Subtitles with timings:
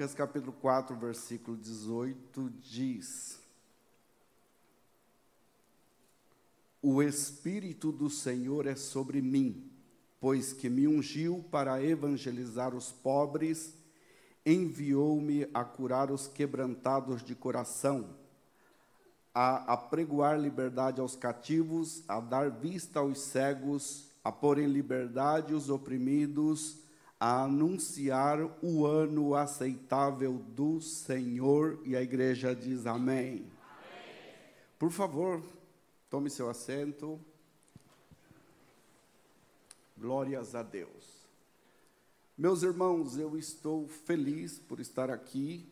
[0.00, 3.38] Lucas capítulo 4, versículo 18 diz:
[6.80, 9.70] O Espírito do Senhor é sobre mim,
[10.18, 13.74] pois que me ungiu para evangelizar os pobres,
[14.46, 18.16] enviou-me a curar os quebrantados de coração,
[19.34, 25.68] a apregoar liberdade aos cativos, a dar vista aos cegos, a pôr em liberdade os
[25.68, 26.79] oprimidos,
[27.20, 31.78] a anunciar o ano aceitável do Senhor.
[31.84, 33.28] E a igreja diz amém.
[33.28, 33.46] amém.
[34.78, 35.42] Por favor,
[36.08, 37.20] tome seu assento.
[39.98, 41.20] Glórias a Deus.
[42.38, 45.70] Meus irmãos, eu estou feliz por estar aqui.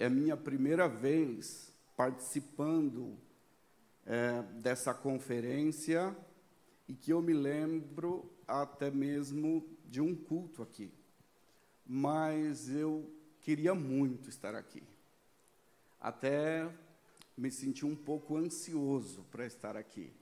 [0.00, 3.16] É minha primeira vez participando
[4.04, 6.14] é, dessa conferência
[6.88, 9.64] e que eu me lembro até mesmo
[9.94, 10.92] de um culto aqui.
[11.86, 13.08] Mas eu
[13.42, 14.82] queria muito estar aqui.
[16.00, 16.68] Até
[17.36, 20.12] me senti um pouco ansioso para estar aqui.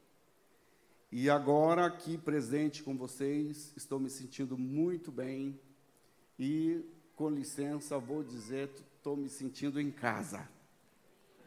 [1.11, 5.59] E agora, aqui presente com vocês, estou me sentindo muito bem.
[6.39, 6.85] E,
[7.17, 10.47] com licença, vou dizer, estou me sentindo em casa.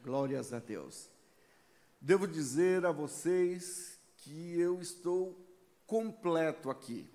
[0.03, 1.12] Glórias a Deus.
[2.02, 5.40] Devo dizer a vocês que eu estou
[5.86, 7.08] completo aqui.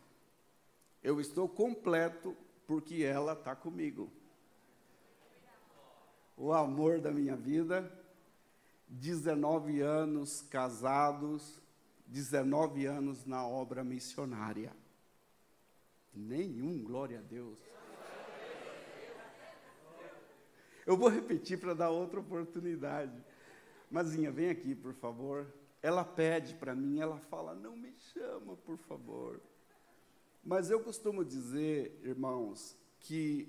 [1.02, 4.12] Eu estou completo porque ela está comigo.
[6.36, 7.90] O amor da minha vida,
[8.88, 11.60] 19 anos casados,
[12.06, 14.74] 19 anos na obra missionária.
[16.12, 17.58] Nenhum, glória a Deus.
[20.86, 23.22] Eu vou repetir para dar outra oportunidade.
[23.90, 25.46] Mazinha, vem aqui, por favor.
[25.82, 29.41] Ela pede para mim, ela fala: Não me chama, por favor.
[30.44, 33.48] Mas eu costumo dizer, irmãos, que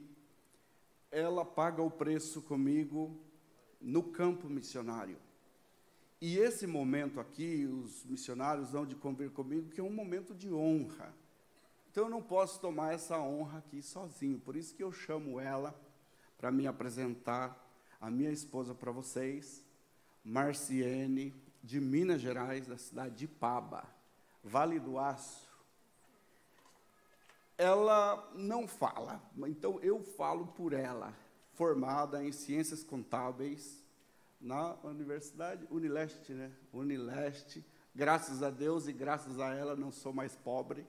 [1.12, 3.18] ela paga o preço comigo
[3.80, 5.18] no campo missionário.
[6.22, 10.54] E esse momento aqui, os missionários vão de convir comigo, que é um momento de
[10.54, 11.14] honra.
[11.92, 14.40] Então eu não posso tomar essa honra aqui sozinho.
[14.40, 15.76] Por isso que eu chamo ela
[16.38, 17.58] para me apresentar
[18.00, 19.64] a minha esposa para vocês,
[20.24, 23.84] Marciene, de Minas Gerais, da cidade de Paba,
[24.44, 25.51] Vale do Aço.
[27.58, 31.14] Ela não fala, então eu falo por ela,
[31.54, 33.84] formada em ciências contábeis
[34.40, 36.52] na Universidade Unileste, né?
[36.74, 37.64] Unileste.
[37.94, 40.86] Graças a Deus e graças a ela não sou mais pobre.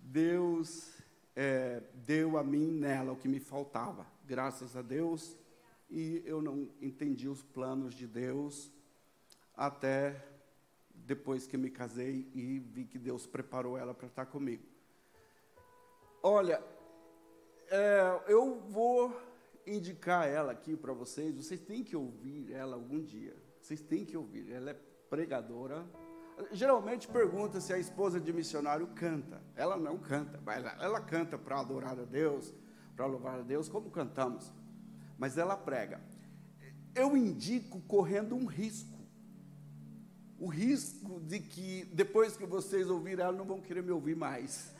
[0.00, 0.92] Deus
[1.36, 5.36] é, deu a mim nela o que me faltava, graças a Deus
[5.90, 8.70] e eu não entendi os planos de Deus
[9.56, 10.33] até
[11.04, 14.62] depois que me casei e vi que Deus preparou ela para estar comigo.
[16.22, 16.62] Olha,
[17.68, 19.14] é, eu vou
[19.66, 21.36] indicar ela aqui para vocês.
[21.36, 23.36] Vocês têm que ouvir ela algum dia.
[23.60, 24.50] Vocês têm que ouvir.
[24.50, 25.86] Ela é pregadora.
[26.50, 29.42] Geralmente pergunta se a esposa de missionário canta.
[29.54, 32.52] Ela não canta, ela, ela canta para adorar a Deus,
[32.96, 34.50] para louvar a Deus, como cantamos
[35.18, 36.00] mas ela prega.
[36.94, 38.93] Eu indico correndo um risco.
[40.44, 44.74] O risco de que depois que vocês ouvirem ela, não vão querer me ouvir mais.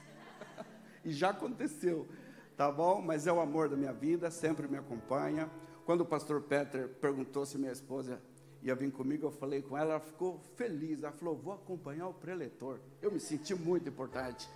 [1.02, 2.06] e já aconteceu,
[2.54, 3.00] tá bom?
[3.00, 5.48] Mas é o amor da minha vida, sempre me acompanha.
[5.86, 8.20] Quando o pastor Peter perguntou se minha esposa
[8.62, 11.02] ia vir comigo, eu falei com ela, ela ficou feliz.
[11.02, 12.78] Ela falou: vou acompanhar o preletor.
[13.00, 14.46] Eu me senti muito importante.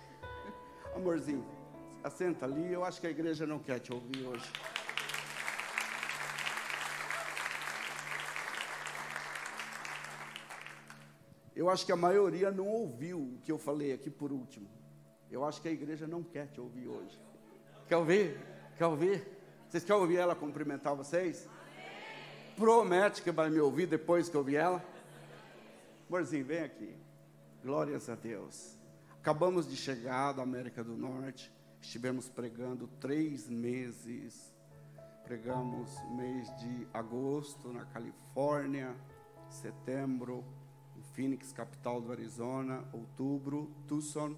[0.95, 1.43] Amorzinho,
[2.03, 2.71] assenta ali.
[2.71, 4.47] Eu acho que a igreja não quer te ouvir hoje.
[11.59, 14.65] Eu acho que a maioria não ouviu o que eu falei aqui por último.
[15.29, 17.21] Eu acho que a igreja não quer te ouvir hoje.
[17.85, 18.39] Quer ouvir?
[18.77, 19.27] Quer ouvir?
[19.67, 21.49] Vocês querem ouvir ela cumprimentar vocês?
[22.55, 24.81] Promete que vai me ouvir depois que ouvir ela?
[26.07, 26.95] Amorzinho, vem aqui.
[27.61, 28.77] Glórias a Deus.
[29.19, 31.51] Acabamos de chegar da América do Norte.
[31.81, 34.55] Estivemos pregando três meses.
[35.25, 38.95] Pregamos mês de agosto na Califórnia,
[39.49, 40.45] setembro,
[41.19, 44.37] Phoenix, capital do Arizona, outubro, Tucson,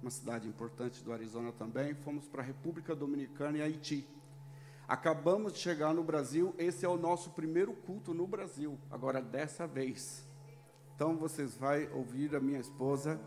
[0.00, 1.94] uma cidade importante do Arizona também.
[1.94, 4.06] Fomos para a República Dominicana e Haiti.
[4.86, 9.66] Acabamos de chegar no Brasil, esse é o nosso primeiro culto no Brasil, agora dessa
[9.66, 10.24] vez.
[10.94, 13.20] Então vocês vão ouvir a minha esposa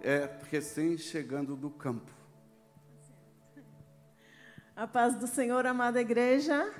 [0.00, 2.10] é, recém chegando do campo.
[4.74, 6.74] A paz do Senhor, amada igreja.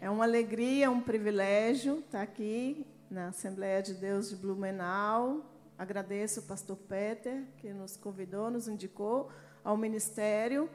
[0.00, 5.44] É uma alegria, um privilégio estar aqui na Assembleia de Deus de Blumenau,
[5.76, 9.28] agradeço o pastor Peter, que nos convidou, nos indicou
[9.62, 10.66] ao ministério.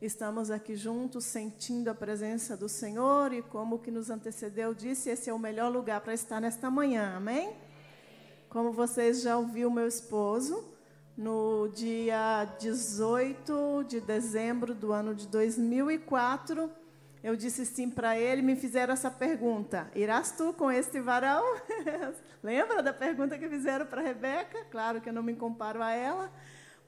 [0.00, 5.28] Estamos aqui juntos, sentindo a presença do Senhor e, como que nos antecedeu disse, esse
[5.28, 7.54] é o melhor lugar para estar nesta manhã, amém?
[8.48, 10.64] Como vocês já ouviram, meu esposo,
[11.14, 16.70] no dia 18 de dezembro do ano de 2004,
[17.26, 21.42] eu disse sim para ele, me fizeram essa pergunta: Irás tu com este varão?
[22.40, 24.64] Lembra da pergunta que fizeram para Rebeca?
[24.70, 26.30] Claro que eu não me comparo a ela,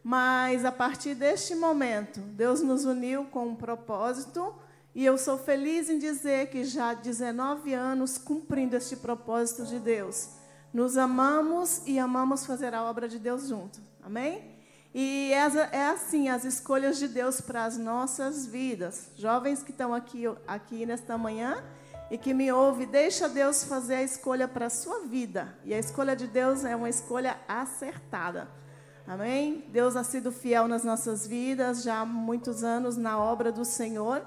[0.00, 4.54] mas a partir deste momento, Deus nos uniu com um propósito
[4.94, 9.80] e eu sou feliz em dizer que já há 19 anos cumprindo este propósito de
[9.80, 10.34] Deus.
[10.72, 13.80] Nos amamos e amamos fazer a obra de Deus junto.
[14.00, 14.57] Amém?
[14.94, 19.10] E é, assim as escolhas de Deus para as nossas vidas.
[19.16, 21.62] Jovens que estão aqui, aqui nesta manhã
[22.10, 25.54] e que me ouvem, deixa Deus fazer a escolha para a sua vida.
[25.64, 28.48] E a escolha de Deus é uma escolha acertada.
[29.06, 29.64] Amém?
[29.70, 34.22] Deus ha sido fiel nas nossas vidas, já há muitos anos na obra do Senhor.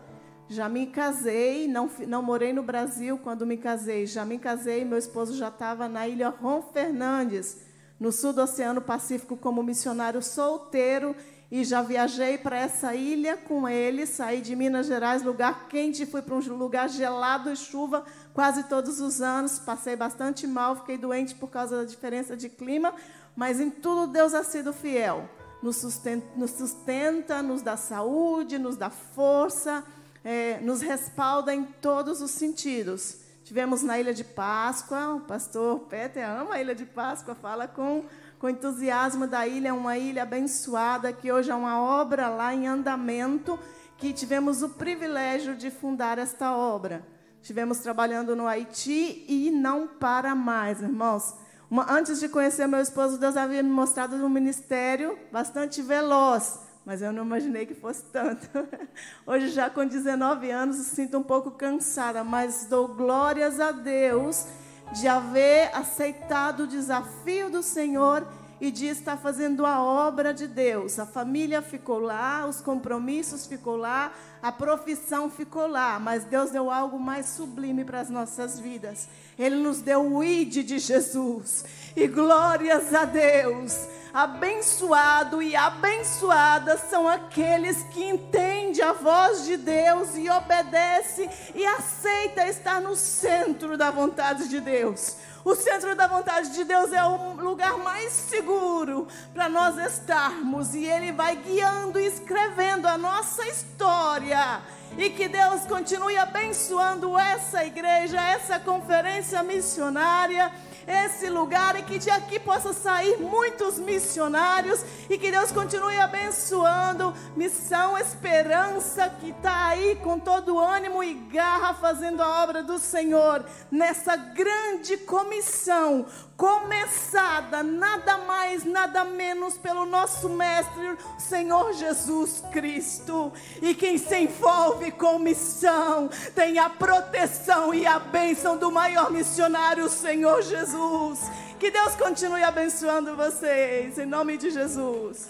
[0.48, 4.06] Já me casei, não, não morei no Brasil quando me casei.
[4.06, 7.71] Já me casei, meu esposo já estava na ilha Ron Fernandes
[8.02, 11.16] no sul do Oceano Pacífico como missionário solteiro
[11.52, 14.08] e já viajei para essa ilha com ele.
[14.08, 18.04] Saí de Minas Gerais, lugar quente, fui para um lugar gelado e chuva
[18.34, 19.60] quase todos os anos.
[19.60, 22.92] Passei bastante mal, fiquei doente por causa da diferença de clima,
[23.36, 25.30] mas em tudo Deus ha sido fiel.
[25.62, 29.84] Nos sustenta, nos, sustenta, nos dá saúde, nos dá força,
[30.26, 33.21] é, nos respalda em todos os sentidos.
[33.52, 38.06] Tivemos na Ilha de Páscoa, o pastor Peter ama a Ilha de Páscoa, fala com,
[38.40, 42.66] com entusiasmo da ilha, é uma ilha abençoada, que hoje é uma obra lá em
[42.66, 43.60] andamento,
[43.98, 47.06] que tivemos o privilégio de fundar esta obra.
[47.42, 51.36] Tivemos trabalhando no Haiti e não para mais, irmãos.
[51.70, 57.02] Uma, antes de conhecer meu esposo, Deus havia me mostrado um ministério bastante veloz mas
[57.02, 58.48] eu não imaginei que fosse tanto.
[59.26, 64.46] Hoje, já com 19 anos, sinto um pouco cansada, mas dou glórias a Deus
[64.94, 68.28] de haver aceitado o desafio do Senhor
[68.62, 71.00] e de estar fazendo a obra de Deus.
[71.00, 76.70] A família ficou lá, os compromissos ficou lá, a profissão ficou lá, mas Deus deu
[76.70, 79.08] algo mais sublime para as nossas vidas.
[79.38, 81.66] Ele nos deu o ID de Jesus.
[81.96, 83.88] E glórias a Deus.
[84.14, 92.48] Abençoado e abençoadas são aqueles que entendem a voz de Deus e obedece e aceita
[92.48, 95.16] estar no centro da vontade de Deus.
[95.46, 100.86] O centro da vontade de Deus é o lugar mais seguro para nós estarmos e
[100.86, 104.62] Ele vai guiando e escrevendo a nossa história.
[104.98, 110.52] E que Deus continue abençoando essa igreja, essa conferência missionária
[110.88, 117.14] esse lugar e que de aqui possa sair muitos missionários e que Deus continue abençoando.
[117.36, 123.46] Missão Esperança que está aí com todo ânimo e garra fazendo a obra do Senhor
[123.70, 126.06] nessa grande comissão
[126.42, 133.32] começada nada mais, nada menos pelo nosso mestre, Senhor Jesus Cristo.
[133.62, 139.88] E quem se envolve com missão tem a proteção e a bênção do maior missionário,
[139.88, 141.20] Senhor Jesus.
[141.60, 145.30] Que Deus continue abençoando vocês, em nome de Jesus.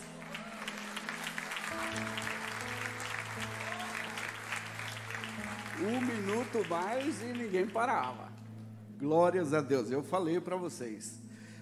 [5.77, 8.30] Um minuto mais e ninguém parava.
[9.01, 9.89] Glórias a Deus.
[9.89, 11.19] Eu falei para vocês.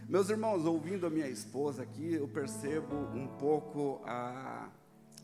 [0.09, 4.69] Meus irmãos, ouvindo a minha esposa aqui, eu percebo um pouco a.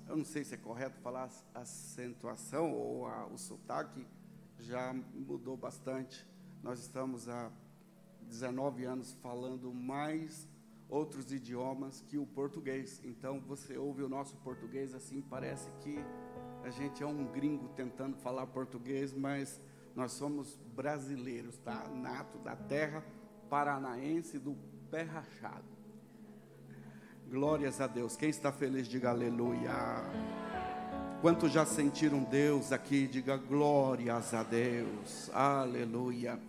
[0.08, 4.08] Eu não sei se é correto falar a acentuação ou a, o sotaque,
[4.58, 6.26] já mudou bastante.
[6.64, 7.52] Nós estamos há
[8.22, 10.48] 19 anos falando mais
[10.88, 13.02] outros idiomas que o português.
[13.04, 16.00] Então, você ouve o nosso português assim, parece que
[16.64, 19.60] a gente é um gringo tentando falar português, mas
[19.94, 21.88] nós somos brasileiros, tá?
[21.90, 23.04] Nato da terra
[23.50, 24.56] paranaense do
[24.92, 25.64] pé rachado.
[27.30, 28.16] Glórias a Deus.
[28.16, 29.72] Quem está feliz, diga aleluia.
[31.22, 35.30] Quantos já sentiram Deus aqui, diga glórias a Deus.
[35.34, 36.40] Aleluia.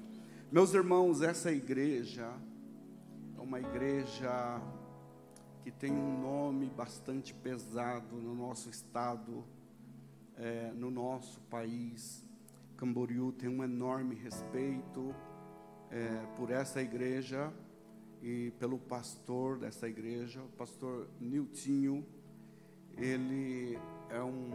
[0.51, 2.31] Meus irmãos, essa igreja
[3.37, 4.61] é uma igreja
[5.63, 9.45] que tem um nome bastante pesado no nosso estado,
[10.37, 12.26] é, no nosso país.
[12.77, 15.15] Camboriú tem um enorme respeito
[15.91, 17.53] é, por essa igreja
[18.23, 22.07] e pelo pastor dessa igreja, o pastor Niltinho.
[22.97, 23.79] Ele
[24.11, 24.51] é um,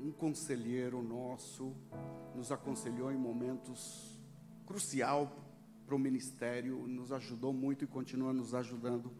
[0.00, 1.74] um conselheiro nosso,
[2.34, 4.20] nos aconselhou em momentos
[4.66, 5.30] crucial
[5.86, 9.10] para o ministério, nos ajudou muito e continua nos ajudando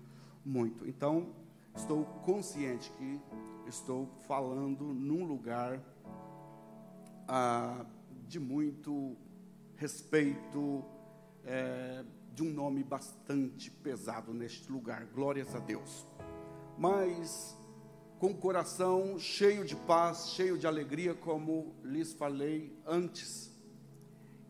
[0.45, 0.87] muito.
[0.87, 1.35] Então,
[1.75, 3.21] estou consciente que
[3.67, 5.81] estou falando num lugar
[7.29, 7.87] ah,
[8.33, 9.15] de muito
[9.77, 10.83] respeito,
[11.45, 12.03] é,
[12.35, 16.07] de um nome bastante pesado neste lugar, glórias a Deus.
[16.79, 17.55] Mas
[18.19, 23.53] com o coração cheio de paz, cheio de alegria, como lhes falei antes.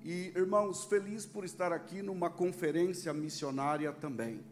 [0.05, 4.45] E, irmãos, feliz por estar aqui numa conferência missionária também.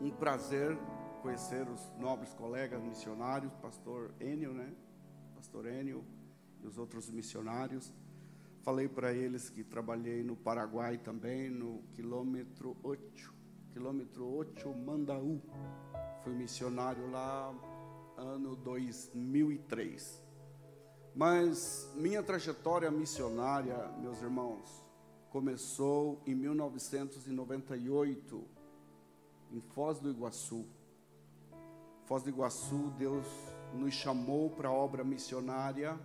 [0.00, 0.74] Um prazer
[1.20, 4.72] conhecer os nobres colegas missionários, pastor Enio, né?
[5.34, 6.02] Pastor Enio
[6.62, 7.92] e os outros missionários.
[8.62, 13.34] Falei para eles que trabalhei no Paraguai também, no quilômetro 8,
[13.72, 15.40] quilômetro 8 Mandaú.
[16.22, 17.54] Fui missionário lá
[18.16, 20.22] ano 2003.
[21.14, 24.84] Mas minha trajetória missionária, meus irmãos,
[25.30, 28.44] começou em 1998,
[29.52, 30.66] em Foz do Iguaçu.
[32.04, 33.26] Foz do Iguaçu, Deus
[33.72, 35.98] nos chamou para a obra missionária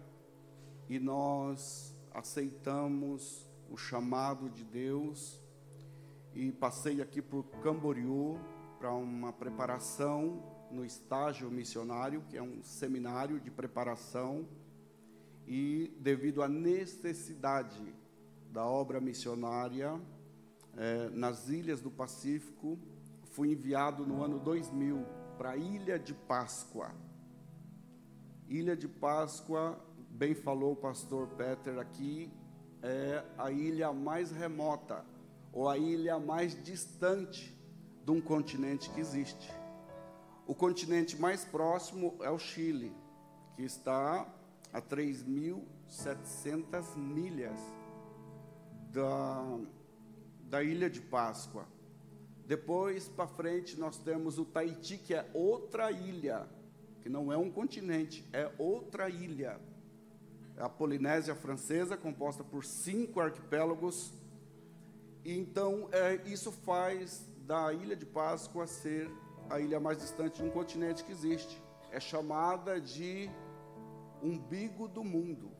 [0.90, 5.42] e nós aceitamos o chamado de Deus
[6.34, 8.38] e passei aqui por Camboriú
[8.78, 14.48] para uma preparação no estágio missionário, que é um seminário de preparação,
[15.48, 17.94] e devido à necessidade
[18.52, 20.00] da obra missionária
[20.76, 22.78] eh, nas ilhas do Pacífico,
[23.32, 25.06] fui enviado no ano 2000
[25.38, 26.92] para a Ilha de Páscoa.
[28.48, 29.80] Ilha de Páscoa
[30.16, 32.32] bem falou o pastor Peter aqui,
[32.82, 35.06] é a ilha mais remota,
[35.52, 37.54] ou a ilha mais distante
[38.06, 39.52] de um continente que existe.
[40.48, 42.96] O continente mais próximo é o Chile,
[43.58, 44.26] que está
[44.72, 47.60] a 3.700 milhas
[48.94, 49.60] da,
[50.44, 51.68] da ilha de Páscoa.
[52.48, 56.48] Depois para frente nós temos o Tahiti, que é outra ilha,
[57.02, 59.60] que não é um continente, é outra ilha
[60.58, 64.14] a Polinésia Francesa, composta por cinco arquipélagos.
[65.24, 69.10] E então, é, isso faz da Ilha de Páscoa ser
[69.50, 71.62] a ilha mais distante de um continente que existe.
[71.92, 73.30] É chamada de
[74.22, 75.52] umbigo do mundo,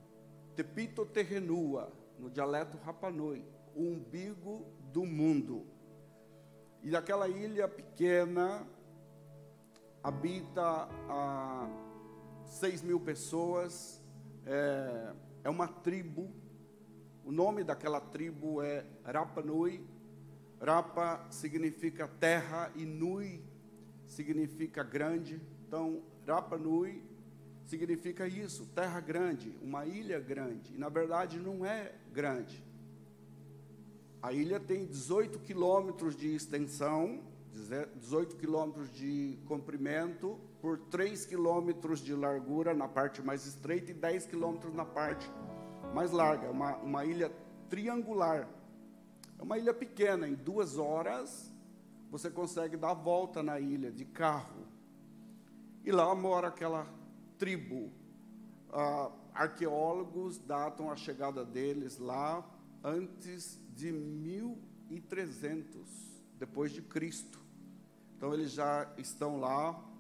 [0.56, 5.68] Tepito Terrenua, no dialeto Rapanui, umbigo do mundo.
[6.82, 8.66] E daquela ilha pequena
[10.04, 11.68] habita a
[12.46, 14.02] 6 mil pessoas,
[14.46, 16.32] é, é uma tribo.
[17.24, 19.84] O nome daquela tribo é Rapa Nui.
[20.62, 23.44] Rapa significa terra e Nui
[24.06, 25.42] significa grande.
[25.68, 27.04] Então, Rapa Nui
[27.66, 30.76] significa isso, terra grande, uma ilha grande.
[30.76, 32.64] E na verdade não é grande.
[34.22, 37.24] A ilha tem 18 quilômetros de extensão,
[37.96, 44.26] 18 quilômetros de comprimento por 3 quilômetros de largura na parte mais estreita e 10
[44.26, 45.30] quilômetros na parte
[45.94, 46.50] mais larga.
[46.50, 47.32] Uma, uma ilha
[47.70, 48.50] triangular.
[49.38, 51.54] É uma ilha pequena, em duas horas
[52.10, 54.66] você consegue dar a volta na ilha de carro.
[55.84, 56.88] E lá mora aquela
[57.38, 57.92] tribo.
[58.74, 62.44] Ah, arqueólogos datam a chegada deles lá
[62.84, 67.40] antes de 1300 depois de Cristo.
[68.18, 69.94] Então eles já estão lá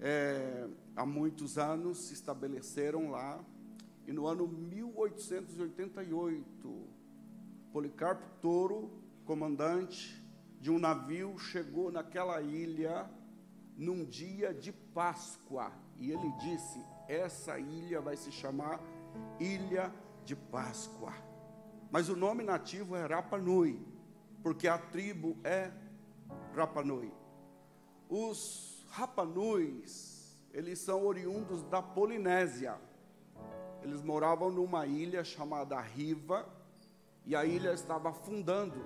[0.00, 0.66] é,
[0.96, 3.44] há muitos anos, se estabeleceram lá.
[4.06, 6.88] E no ano 1888,
[7.72, 8.90] Policarpo Toro,
[9.24, 10.24] comandante
[10.60, 13.10] de um navio, chegou naquela ilha
[13.76, 15.72] num dia de Páscoa.
[15.98, 18.80] E ele disse: Essa ilha vai se chamar
[19.38, 21.12] Ilha de Páscoa.
[21.90, 23.78] Mas o nome nativo é Rapa Nui,
[24.42, 25.70] porque a tribo é
[26.54, 27.12] Rapa Nui.
[28.08, 32.76] Os Rapanuis, eles são oriundos da Polinésia.
[33.82, 36.46] Eles moravam numa ilha chamada Riva,
[37.24, 38.84] e a ilha estava afundando.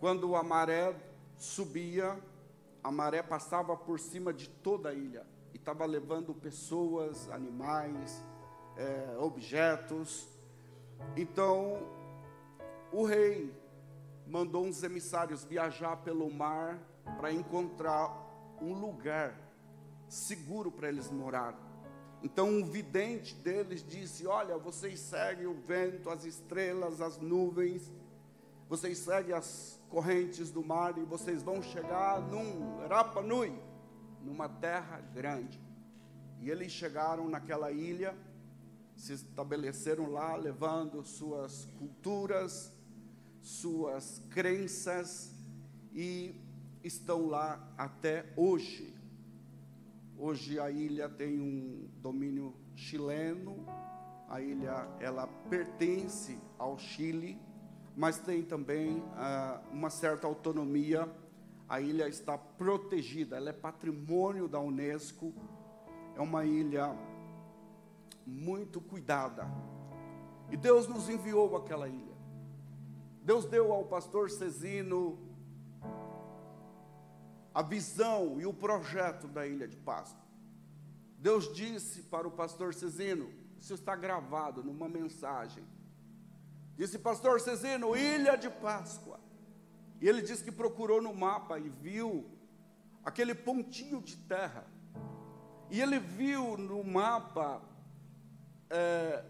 [0.00, 0.94] Quando a maré
[1.36, 2.18] subia,
[2.82, 8.20] a maré passava por cima de toda a ilha e estava levando pessoas, animais,
[8.76, 10.28] é, objetos.
[11.16, 11.78] Então,
[12.92, 13.54] o rei
[14.26, 16.78] mandou uns emissários viajar pelo mar
[17.16, 18.29] para encontrar
[18.60, 19.34] um lugar
[20.08, 21.54] seguro para eles morar.
[22.22, 27.90] Então um vidente deles disse: Olha, vocês seguem o vento, as estrelas, as nuvens,
[28.68, 33.52] vocês seguem as correntes do mar e vocês vão chegar num Rapa Nui,
[34.22, 35.60] numa terra grande.
[36.40, 38.16] E eles chegaram naquela ilha,
[38.96, 42.72] se estabeleceram lá, levando suas culturas,
[43.42, 45.34] suas crenças
[45.92, 46.34] e
[46.82, 48.94] estão lá até hoje.
[50.18, 53.64] Hoje a ilha tem um domínio chileno,
[54.28, 57.38] a ilha ela pertence ao Chile,
[57.96, 61.10] mas tem também ah, uma certa autonomia.
[61.68, 65.32] A ilha está protegida, ela é patrimônio da Unesco,
[66.16, 66.96] é uma ilha
[68.26, 69.48] muito cuidada.
[70.50, 72.10] E Deus nos enviou aquela ilha.
[73.22, 75.29] Deus deu ao pastor Cezino
[77.54, 80.20] a visão e o projeto da ilha de Páscoa.
[81.18, 83.30] Deus disse para o pastor Cezino,
[83.60, 85.64] isso está gravado numa mensagem.
[86.76, 89.20] Disse, pastor Cezino, ilha de Páscoa.
[90.00, 92.24] E ele disse que procurou no mapa e viu
[93.04, 94.64] aquele pontinho de terra.
[95.70, 97.60] E ele viu no mapa
[98.70, 99.22] é,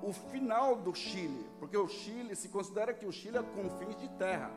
[0.00, 4.08] o final do Chile, porque o Chile se considera que o Chile é confins de
[4.10, 4.50] terra,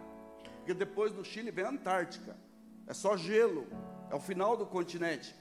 [0.58, 2.38] porque depois do Chile vem a Antártica,
[2.88, 3.68] é só gelo,
[4.10, 5.36] é o final do continente.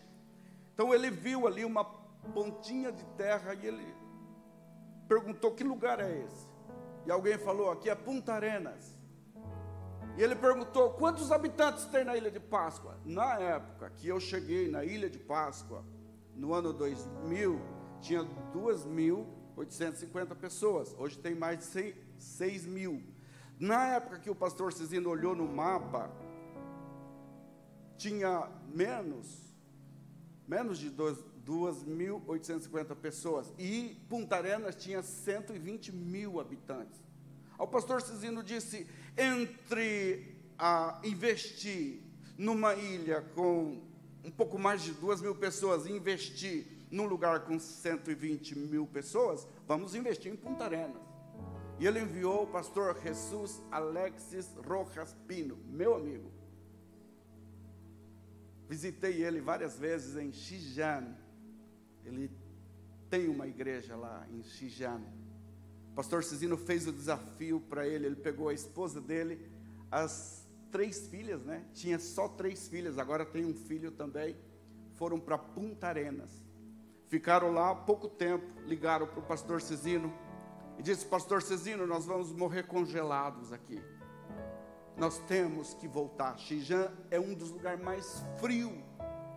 [0.75, 1.85] Então ele viu ali uma
[2.35, 3.95] pontinha de terra e ele
[5.09, 6.47] perguntou: que lugar é esse?
[7.07, 8.95] E alguém falou: aqui é Punta Arenas.
[10.17, 12.99] E ele perguntou: quantos habitantes tem na ilha de Páscoa?
[13.05, 15.85] Na época que eu cheguei na ilha de Páscoa,
[16.35, 17.61] no ano 2000,
[18.01, 18.25] tinha
[18.55, 20.95] 2.850 pessoas.
[20.99, 23.03] Hoje tem mais de 6 mil.
[23.59, 26.11] Na época que o pastor Cezino olhou no mapa,
[27.97, 29.47] tinha menos
[30.47, 33.53] menos de 2.850 pessoas.
[33.59, 36.99] E Punta Arenas tinha 120 mil habitantes.
[37.59, 38.87] O pastor Cizino disse:
[39.17, 42.01] entre a investir
[42.39, 43.83] numa ilha com
[44.25, 49.47] um pouco mais de 2 mil pessoas e investir num lugar com 120 mil pessoas,
[49.67, 51.03] vamos investir em Punta Arenas.
[51.79, 56.36] E ele enviou o pastor Jesus Alexis Rojas Pino, meu amigo.
[58.69, 61.15] Visitei ele várias vezes em Xijan.
[62.05, 62.31] Ele
[63.09, 65.01] tem uma igreja lá em Xijan.
[65.93, 68.07] O pastor Cizino fez o desafio para ele.
[68.07, 69.49] Ele pegou a esposa dele,
[69.91, 71.65] as três filhas, né?
[71.75, 74.37] Tinha só três filhas, agora tem um filho também.
[74.95, 76.45] Foram para Punta Arenas.
[77.09, 80.13] Ficaram lá pouco tempo, ligaram para o pastor Cizino
[80.77, 83.81] e disse: Pastor Cezino, nós vamos morrer congelados aqui
[84.97, 86.39] nós temos que voltar.
[86.39, 88.73] Xijan é um dos lugares mais frios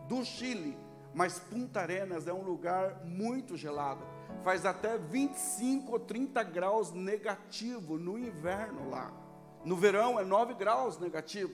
[0.08, 0.78] do Chile,
[1.14, 4.04] mas Punta Arenas é um lugar muito gelado.
[4.44, 9.12] Faz até 25 ou 30 graus negativo no inverno lá.
[9.66, 11.54] No verão é 9 graus negativo.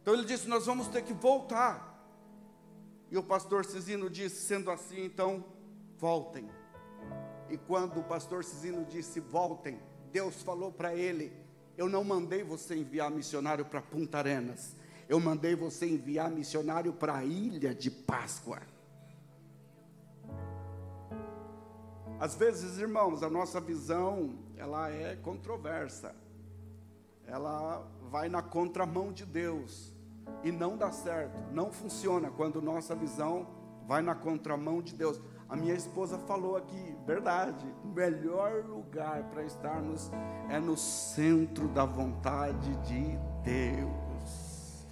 [0.00, 1.92] Então ele disse: Nós vamos ter que voltar.
[3.10, 5.44] E o pastor Cisino disse: Sendo assim, então,
[5.98, 6.48] voltem.
[7.50, 9.80] E quando o pastor Cisino disse: Voltem,
[10.12, 11.43] Deus falou para ele:
[11.76, 14.76] eu não mandei você enviar missionário para Punta Arenas.
[15.08, 18.60] Eu mandei você enviar missionário para a ilha de Páscoa.
[22.18, 26.14] Às vezes, irmãos, a nossa visão, ela é controversa.
[27.26, 29.92] Ela vai na contramão de Deus
[30.42, 33.46] e não dá certo, não funciona quando nossa visão
[33.86, 35.20] vai na contramão de Deus.
[35.48, 40.10] A minha esposa falou aqui, verdade, o melhor lugar para estarmos
[40.48, 44.86] é no centro da vontade de Deus.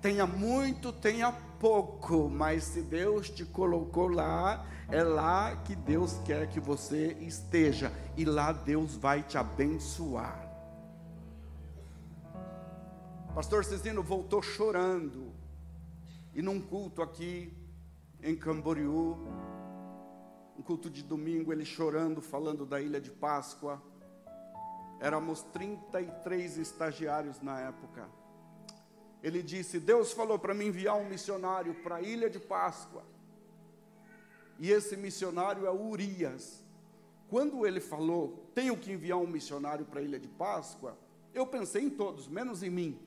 [0.00, 6.48] Tenha muito, tenha pouco, mas se Deus te colocou lá, é lá que Deus quer
[6.48, 10.48] que você esteja, e lá Deus vai te abençoar.
[13.34, 15.32] Pastor Cezino voltou chorando,
[16.32, 17.52] e num culto aqui
[18.22, 19.16] em Camboriú,
[20.58, 23.80] um culto de domingo, ele chorando, falando da ilha de Páscoa.
[25.00, 28.08] Éramos 33 estagiários na época.
[29.22, 33.04] Ele disse: Deus falou para mim enviar um missionário para a ilha de Páscoa.
[34.58, 36.64] E esse missionário é Urias.
[37.28, 40.98] Quando ele falou, tenho que enviar um missionário para a ilha de Páscoa,
[41.32, 42.98] eu pensei em todos, menos em mim.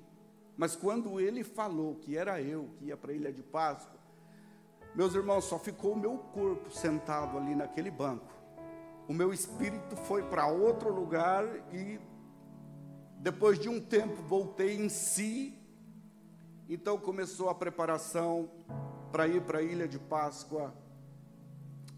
[0.56, 4.00] Mas quando ele falou que era eu que ia para a ilha de Páscoa,
[4.94, 8.32] meus irmãos, só ficou o meu corpo sentado ali naquele banco.
[9.08, 12.00] O meu espírito foi para outro lugar e
[13.18, 15.58] depois de um tempo voltei em si.
[16.68, 18.50] Então começou a preparação
[19.12, 20.74] para ir para a ilha de Páscoa.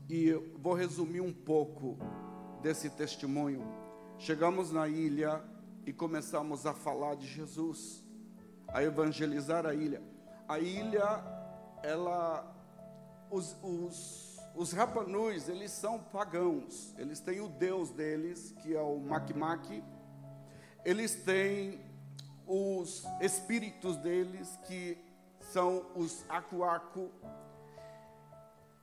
[0.09, 1.97] E vou resumir um pouco
[2.61, 3.63] desse testemunho.
[4.17, 5.43] Chegamos na ilha
[5.85, 8.03] e começamos a falar de Jesus,
[8.67, 10.01] a evangelizar a ilha.
[10.47, 11.23] A ilha,
[11.81, 12.52] ela
[13.33, 16.93] os, os, os Rapanus, eles são pagãos.
[16.99, 19.83] Eles têm o deus deles, que é o Makmak,
[20.85, 21.81] eles têm
[22.45, 24.97] os espíritos deles que
[25.39, 27.09] são os acuaco.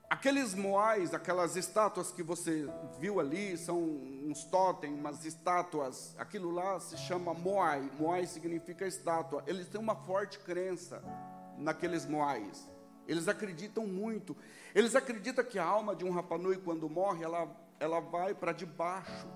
[0.09, 6.17] Aqueles moais, aquelas estátuas que você viu ali, são uns totem, umas estátuas.
[6.19, 7.89] Aquilo lá se chama moai.
[7.97, 9.45] Moai significa estátua.
[9.47, 11.01] Eles têm uma forte crença
[11.57, 12.69] naqueles moais.
[13.11, 14.37] Eles acreditam muito.
[14.73, 19.27] Eles acreditam que a alma de um Rapanui, quando morre, ela, ela vai para debaixo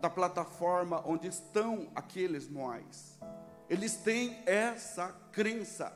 [0.00, 3.18] da plataforma onde estão aqueles moais.
[3.68, 5.92] Eles têm essa crença.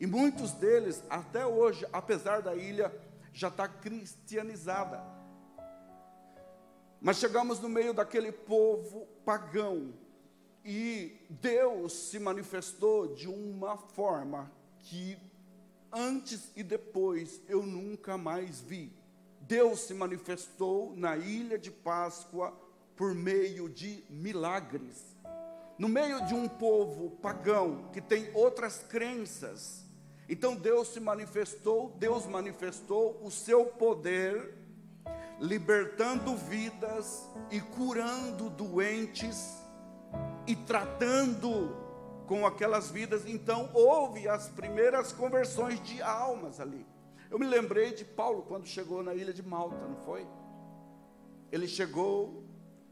[0.00, 2.92] E muitos deles, até hoje, apesar da ilha,
[3.32, 5.00] já está cristianizada.
[7.00, 9.94] Mas chegamos no meio daquele povo pagão.
[10.64, 15.16] E Deus se manifestou de uma forma que
[15.94, 18.92] antes e depois eu nunca mais vi.
[19.40, 22.52] Deus se manifestou na ilha de Páscoa
[22.96, 25.14] por meio de milagres.
[25.78, 29.84] No meio de um povo pagão que tem outras crenças,
[30.28, 34.54] então Deus se manifestou, Deus manifestou o seu poder,
[35.40, 39.58] libertando vidas e curando doentes
[40.46, 41.83] e tratando
[42.26, 43.26] com aquelas vidas.
[43.26, 46.86] Então houve as primeiras conversões de almas ali.
[47.30, 50.26] Eu me lembrei de Paulo quando chegou na ilha de Malta, não foi?
[51.50, 52.44] Ele chegou,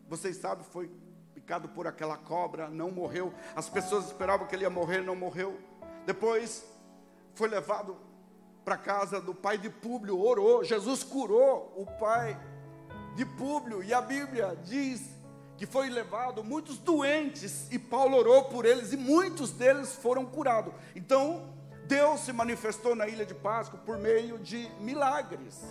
[0.09, 0.91] vocês sabem, foi
[1.35, 3.33] picado por aquela cobra, não morreu.
[3.55, 5.59] As pessoas esperavam que ele ia morrer, não morreu.
[6.07, 6.65] Depois
[7.35, 7.97] foi levado
[8.65, 10.63] para casa do pai de Públio, orou.
[10.63, 12.41] Jesus curou o pai
[13.15, 15.12] de Públio, e a Bíblia diz
[15.63, 20.75] que foi levado muitos doentes, e Paulo orou por eles, e muitos deles foram curados.
[20.97, 21.55] Então,
[21.87, 25.63] Deus se manifestou na ilha de Páscoa por meio de milagres,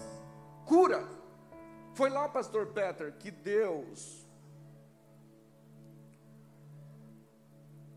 [0.66, 1.06] cura.
[1.94, 4.26] Foi lá, pastor Peter, que Deus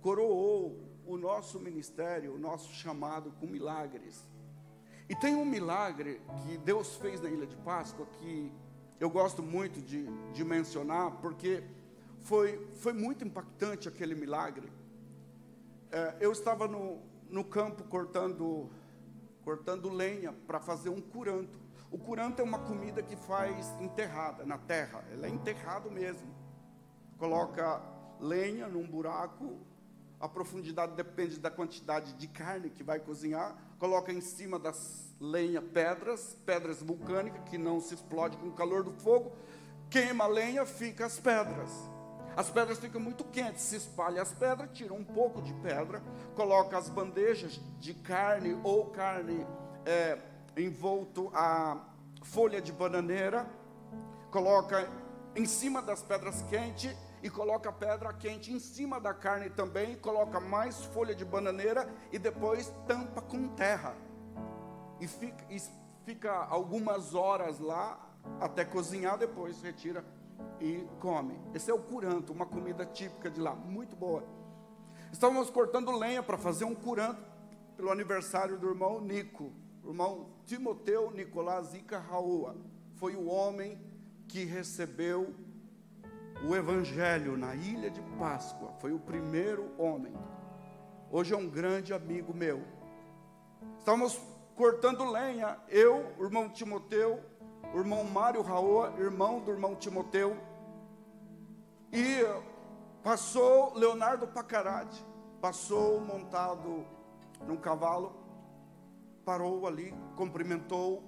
[0.01, 0.77] coroou
[1.07, 4.21] o nosso ministério, o nosso chamado com milagres.
[5.09, 8.53] E tem um milagre que Deus fez na Ilha de Páscoa que
[8.99, 11.63] eu gosto muito de, de mencionar, porque
[12.25, 14.73] foi, foi muito impactante aquele milagre.
[15.93, 18.69] É, eu estava no, no campo cortando,
[19.45, 21.59] cortando lenha para fazer um curanto.
[21.91, 26.35] O curanto é uma comida que faz enterrada na terra, ela é enterrado mesmo.
[27.19, 27.81] Coloca
[28.19, 29.59] lenha num buraco,
[30.19, 33.55] a profundidade depende da quantidade de carne que vai cozinhar.
[33.79, 38.83] Coloca em cima das lenha pedras, pedras vulcânicas que não se explode com o calor
[38.83, 39.33] do fogo.
[39.91, 41.94] Queima a lenha, fica as pedras.
[42.37, 46.03] As pedras ficam muito quentes, se espalha as pedras, tira um pouco de pedra,
[46.35, 49.47] coloca as bandejas de carne ou carne
[49.87, 50.19] é,
[50.57, 51.81] envolto a
[52.23, 53.49] folha de bananeira,
[54.31, 54.89] coloca
[55.37, 60.41] em cima das pedras quentes e coloca pedra quente em cima da carne também, coloca
[60.41, 63.95] mais folha de bananeira e depois tampa com terra.
[65.01, 65.63] E fica, e
[66.05, 67.99] fica algumas horas lá
[68.41, 70.05] até cozinhar, depois retira
[70.61, 71.39] e come.
[71.55, 74.25] Esse é o curanto, uma comida típica de lá, muito boa.
[75.13, 77.23] Estávamos cortando lenha para fazer um curanto
[77.77, 79.53] pelo aniversário do irmão Nico,
[79.85, 82.57] irmão Timoteu Nicolás Ica Raua.
[82.95, 83.79] Foi o homem
[84.29, 85.35] que recebeu
[86.49, 88.73] o Evangelho na ilha de Páscoa.
[88.81, 90.13] Foi o primeiro homem.
[91.11, 92.63] Hoje é um grande amigo meu.
[93.79, 94.21] Estávamos
[94.55, 97.21] cortando lenha, eu, o irmão Timoteu,
[97.75, 100.37] o irmão Mário Raoa, irmão do irmão Timoteu,
[101.93, 102.21] e
[103.03, 105.05] passou Leonardo Pacarade,
[105.41, 106.87] passou montado
[107.45, 108.13] num cavalo,
[109.25, 111.03] parou ali, cumprimentou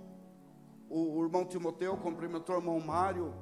[0.90, 3.32] o, irmão Timoteu, cumprimentou o irmão Mário,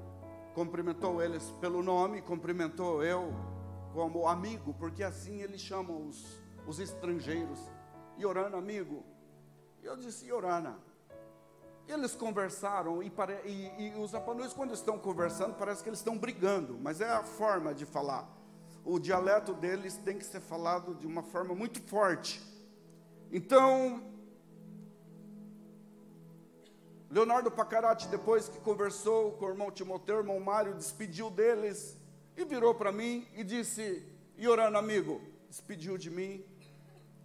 [0.55, 3.33] cumprimentou eles pelo nome, cumprimentou eu
[3.95, 7.59] como amigo, porque assim eles chamam os, os estrangeiros.
[8.19, 9.03] Iorana, amigo.
[9.83, 10.79] Eu disse, Iorana.
[11.87, 13.13] Eles conversaram e,
[13.45, 17.23] e, e os apanus, quando estão conversando, parece que eles estão brigando, mas é a
[17.23, 18.27] forma de falar.
[18.85, 22.43] O dialeto deles tem que ser falado de uma forma muito forte.
[23.31, 24.03] Então,
[27.11, 31.97] Leonardo Pacarati, depois que conversou com o irmão Timoteu, o irmão Mário, despediu deles
[32.37, 34.05] e virou para mim e disse:
[34.39, 36.45] Iorano, amigo, despediu de mim.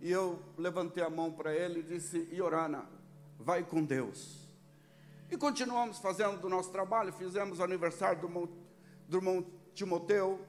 [0.01, 2.87] E eu levantei a mão para ele e disse: Iorana,
[3.37, 4.48] vai com Deus.
[5.31, 8.49] E continuamos fazendo o nosso trabalho, fizemos o aniversário do irmão,
[9.07, 10.43] do irmão Timoteu,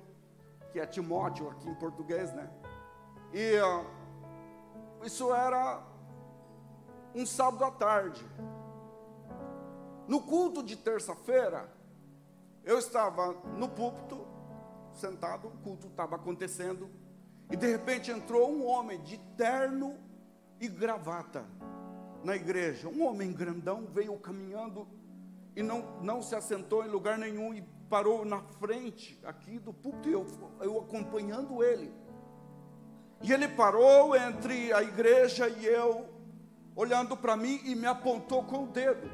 [0.72, 2.50] que é Timóteo aqui em português, né?
[3.30, 5.82] E uh, isso era
[7.14, 8.24] um sábado à tarde.
[10.08, 11.70] No culto de terça-feira,
[12.64, 14.26] eu estava no púlpito,
[14.94, 16.88] sentado, o culto estava acontecendo,
[17.50, 19.98] e de repente entrou um homem de terno
[20.58, 21.46] e gravata
[22.24, 22.88] na igreja.
[22.88, 24.86] Um homem grandão veio caminhando
[25.56, 30.08] e não, não se assentou em lugar nenhum e parou na frente aqui do púlpito,
[30.08, 30.26] eu,
[30.60, 31.92] eu acompanhando ele.
[33.22, 36.08] E ele parou entre a igreja e eu,
[36.74, 39.10] olhando para mim e me apontou com o dedo.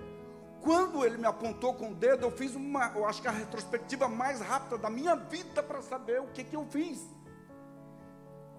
[0.60, 4.08] Quando ele me apontou com o dedo, eu fiz uma, eu acho que a retrospectiva
[4.08, 7.04] mais rápida da minha vida para saber o que, que eu fiz.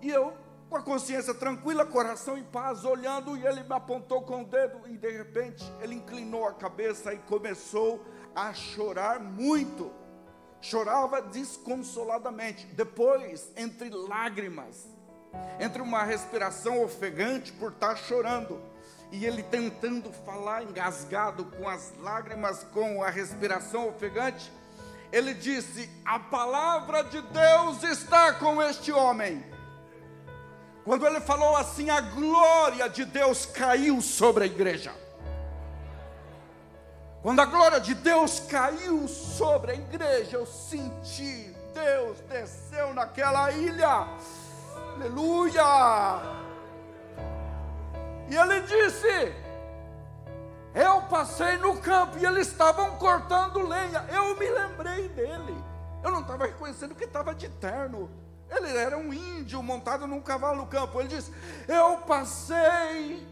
[0.01, 0.33] E eu,
[0.69, 4.82] com a consciência tranquila, coração em paz, olhando, e ele me apontou com o dedo,
[4.88, 9.91] e de repente ele inclinou a cabeça e começou a chorar muito.
[10.60, 12.65] Chorava desconsoladamente.
[12.67, 14.88] Depois, entre lágrimas,
[15.60, 18.62] entre uma respiração ofegante por estar chorando,
[19.12, 24.51] e ele tentando falar engasgado com as lágrimas, com a respiração ofegante,
[25.13, 29.56] ele disse: A palavra de Deus está com este homem.
[30.88, 34.93] Quando ele falou assim, a glória de Deus caiu sobre a igreja.
[37.21, 44.08] Quando a glória de Deus caiu sobre a igreja, eu senti Deus desceu naquela ilha.
[44.95, 45.62] Aleluia!
[48.30, 49.36] E ele disse:
[50.73, 54.06] Eu passei no campo e eles estavam cortando lenha.
[54.10, 55.62] Eu me lembrei dele.
[56.02, 58.10] Eu não estava reconhecendo que estava de terno.
[58.49, 60.99] Ele era um índio montado num cavalo no campo.
[60.99, 61.31] Ele disse:
[61.67, 63.25] Eu passei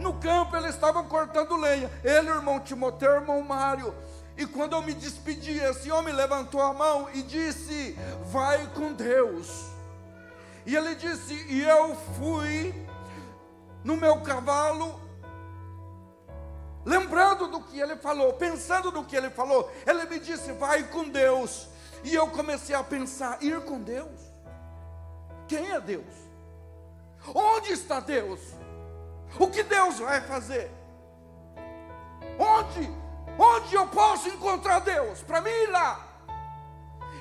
[0.00, 1.90] no campo, eles estavam cortando lenha.
[2.04, 3.94] Ele, irmão Timoteu, irmão Mário.
[4.36, 9.66] E quando eu me despedi, esse homem levantou a mão e disse: Vai com Deus.
[10.66, 12.74] E ele disse: E eu fui
[13.82, 15.00] no meu cavalo,
[16.84, 21.08] lembrando do que ele falou, pensando no que ele falou, ele me disse: Vai com
[21.08, 21.68] Deus.
[22.04, 24.29] E eu comecei a pensar: ir com Deus?
[25.50, 26.04] Quem é Deus?
[27.34, 28.38] Onde está Deus?
[29.36, 30.70] O que Deus vai fazer?
[32.38, 32.88] Onde?
[33.36, 35.22] Onde eu posso encontrar Deus?
[35.22, 36.06] Para mim ir lá.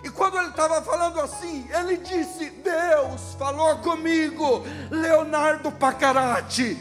[0.04, 6.78] E quando ele estava falando assim, ele disse: Deus falou comigo, Leonardo Pacarati,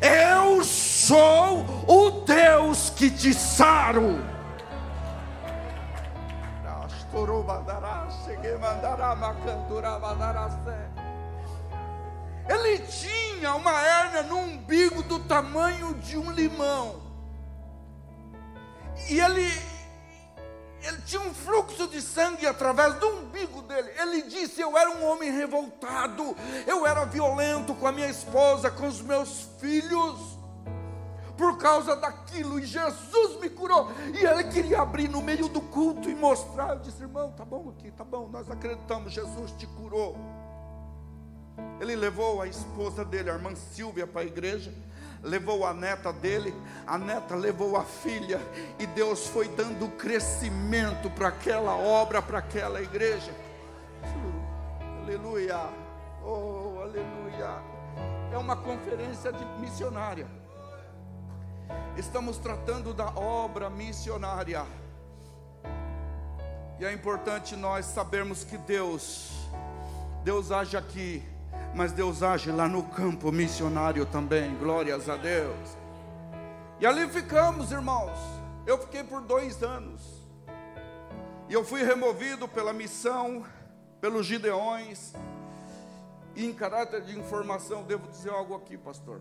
[0.00, 4.24] eu sou o Deus que te saro.
[12.48, 17.02] Ele tinha uma hérnia no umbigo do tamanho de um limão.
[19.08, 19.72] E ele
[20.82, 23.90] ele tinha um fluxo de sangue através do umbigo dele.
[24.00, 28.88] Ele disse: Eu era um homem revoltado, eu era violento com a minha esposa, com
[28.88, 30.18] os meus filhos,
[31.36, 33.92] por causa daquilo, e Jesus me curou.
[34.12, 36.70] E ele queria abrir no meio do culto e mostrar.
[36.70, 40.16] Eu disse: Irmão, tá bom aqui, tá bom, nós acreditamos, Jesus te curou.
[41.80, 44.72] Ele levou a esposa dele, a irmã Silvia, para a igreja
[45.22, 46.54] levou a neta dele,
[46.86, 48.40] a neta levou a filha,
[48.78, 53.32] e Deus foi dando crescimento para aquela obra, para aquela igreja.
[55.02, 55.60] Aleluia,
[56.24, 57.62] oh, aleluia.
[58.32, 60.26] É uma conferência de missionária.
[61.96, 64.64] Estamos tratando da obra missionária.
[66.80, 69.30] E é importante nós sabermos que Deus,
[70.24, 71.31] Deus age aqui
[71.74, 75.76] mas Deus age lá no campo missionário também, glórias a Deus.
[76.78, 78.18] E ali ficamos, irmãos.
[78.66, 80.02] Eu fiquei por dois anos.
[81.48, 83.44] E eu fui removido pela missão,
[84.00, 85.14] pelos Gideões.
[86.34, 89.20] E em caráter de informação, devo dizer algo aqui, pastor.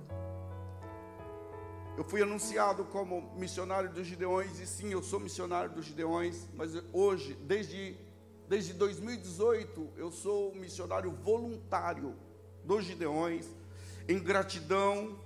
[1.97, 6.71] Eu fui anunciado como missionário dos Gideões, e sim, eu sou missionário dos Gideões, mas
[6.93, 7.97] hoje, desde,
[8.47, 12.15] desde 2018, eu sou missionário voluntário
[12.63, 13.45] dos Gideões,
[14.07, 15.19] em gratidão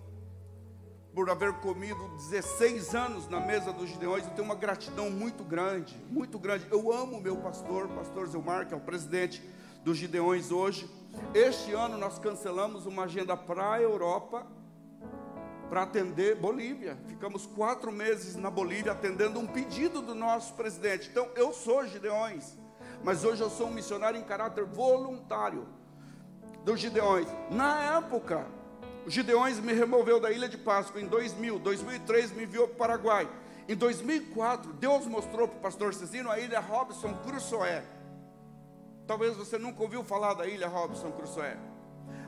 [1.15, 5.95] por haver comido 16 anos na mesa dos Gideões, eu tenho uma gratidão muito grande,
[6.09, 6.67] muito grande.
[6.69, 9.41] Eu amo meu pastor, pastor Zilmar, que é o presidente
[9.81, 10.89] dos Gideões hoje.
[11.33, 14.45] Este ano nós cancelamos uma agenda para a Europa,
[15.69, 16.97] para atender Bolívia.
[17.07, 21.09] Ficamos quatro meses na Bolívia atendendo um pedido do nosso presidente.
[21.09, 22.57] Então, eu sou Gideões,
[23.03, 25.65] mas hoje eu sou um missionário em caráter voluntário
[26.65, 27.27] dos Gideões.
[27.51, 28.45] Na época,
[29.05, 32.77] os Gideões me removeu da ilha de Páscoa em 2000, 2003 me enviou para o
[32.77, 33.29] Paraguai.
[33.69, 37.83] Em 2004, Deus mostrou para o pastor Cecino a ilha Robson Crusoe.
[39.05, 41.55] Talvez você nunca ouviu falar da ilha Robson Crusoe.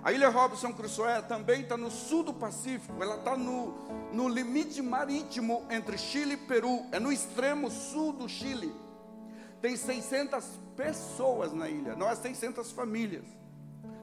[0.04, 3.74] A ilha Robson Crusoe também está no sul do Pacífico, ela está no,
[4.14, 8.74] no limite marítimo entre Chile e Peru, é no extremo sul do Chile.
[9.60, 10.46] tem 600
[10.76, 13.26] pessoas na ilha, não é 600 famílias.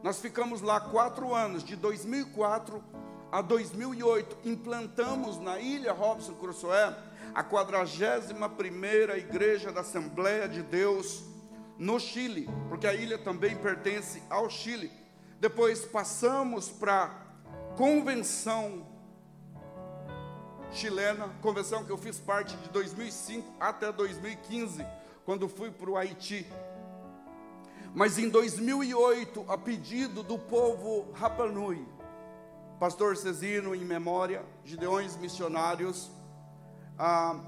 [0.04, 2.84] Nós ficamos lá quatro anos, de 2004
[3.32, 6.94] a 2008, implantamos na ilha Robson Crusoe
[7.34, 11.24] a 41ª igreja da Assembleia de Deus
[11.78, 14.92] no Chile, porque a ilha também pertence ao Chile.
[15.40, 17.08] Depois passamos para
[17.74, 18.86] convenção
[20.70, 24.86] chilena, convenção que eu fiz parte de 2005 até 2015,
[25.24, 26.46] quando fui para o Haiti.
[27.94, 31.86] Mas em 2008, a pedido do povo Rapanui,
[32.80, 36.10] pastor Cezino, em memória, Gideões Missionários,
[36.98, 37.40] ah,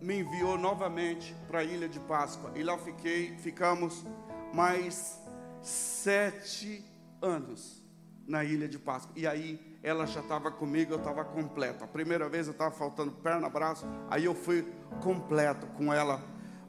[0.00, 2.52] me enviou novamente para a Ilha de Páscoa.
[2.54, 4.04] E lá fiquei, ficamos
[4.52, 5.20] mais
[5.60, 6.84] sete
[7.20, 7.82] anos
[8.28, 9.12] na Ilha de Páscoa.
[9.16, 11.82] E aí ela já estava comigo, eu estava completo.
[11.82, 16.22] A primeira vez eu estava faltando perna, braço, aí eu fui completo com ela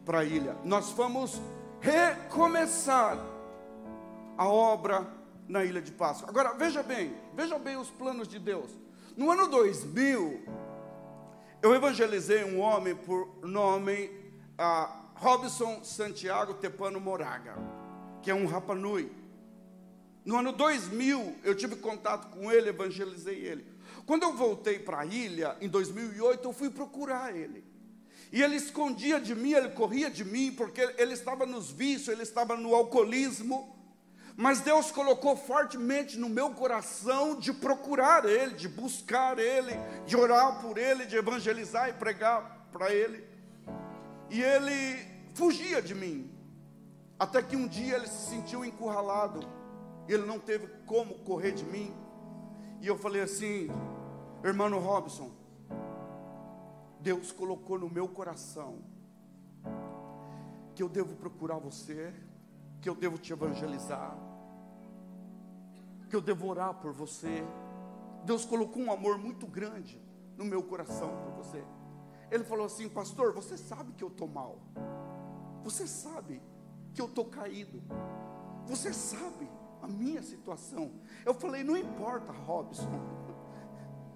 [0.04, 0.58] para a ilha.
[0.64, 1.40] Nós fomos
[1.86, 3.16] recomeçar
[4.36, 5.06] a obra
[5.48, 6.28] na Ilha de Páscoa.
[6.28, 8.72] Agora, veja bem, veja bem os planos de Deus.
[9.16, 10.44] No ano 2000,
[11.62, 14.10] eu evangelizei um homem por nome
[14.60, 17.56] uh, Robson Santiago Tepano Moraga,
[18.24, 19.12] que é um Rapanui.
[20.26, 23.64] No ano 2000, eu tive contato com ele, evangelizei ele.
[24.08, 27.64] Quando eu voltei para a ilha, em 2008, eu fui procurar ele.
[28.32, 32.24] E ele escondia de mim, ele corria de mim, porque ele estava nos vícios, ele
[32.24, 33.74] estava no alcoolismo.
[34.38, 39.72] Mas Deus colocou fortemente no meu coração de procurar Ele, de buscar Ele,
[40.06, 43.24] de orar por Ele, de evangelizar e pregar para Ele.
[44.30, 45.00] E ele
[45.34, 46.30] fugia de mim,
[47.20, 49.48] até que um dia ele se sentiu encurralado,
[50.08, 51.94] ele não teve como correr de mim.
[52.82, 53.70] E eu falei assim,
[54.44, 55.32] irmão Robson,
[57.06, 58.80] Deus colocou no meu coração
[60.74, 62.12] que eu devo procurar você,
[62.82, 64.18] que eu devo te evangelizar,
[66.10, 67.46] que eu devo orar por você.
[68.24, 70.02] Deus colocou um amor muito grande
[70.36, 71.64] no meu coração por você.
[72.32, 74.58] Ele falou assim, pastor, você sabe que eu estou mal.
[75.64, 76.42] Você sabe
[76.92, 77.84] que eu estou caído.
[78.66, 79.48] Você sabe
[79.80, 80.92] a minha situação.
[81.24, 82.90] Eu falei, não importa, Robson.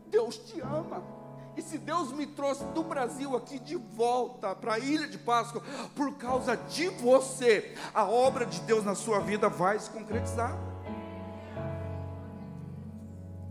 [0.10, 1.19] Deus te ama.
[1.56, 5.62] E se Deus me trouxe do Brasil aqui de volta para a ilha de Páscoa,
[5.96, 10.58] por causa de você, a obra de Deus na sua vida vai se concretizar.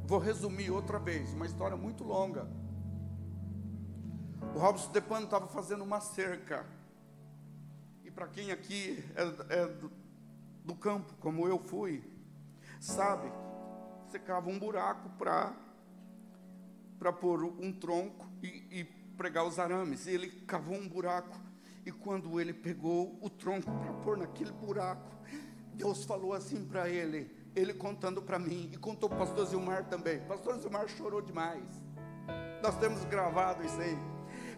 [0.07, 2.49] Vou resumir outra vez, uma história muito longa.
[4.55, 6.65] O Robson Depano estava fazendo uma cerca.
[8.03, 9.93] E para quem aqui é, é do,
[10.65, 12.03] do, campo, como eu fui,
[12.81, 13.31] sabe,
[14.07, 15.55] você cava um buraco para
[16.99, 18.85] para pôr um tronco e, e
[19.17, 20.07] pregar os arames.
[20.07, 21.39] E ele cavou um buraco.
[21.85, 25.11] E quando ele pegou o tronco para pôr naquele buraco,
[25.75, 29.85] Deus falou assim para ele: ele contando para mim, e contou para o pastor Zilmar
[29.89, 30.19] também.
[30.19, 31.65] O pastor Zilmar chorou demais.
[32.63, 33.97] Nós temos gravado isso aí.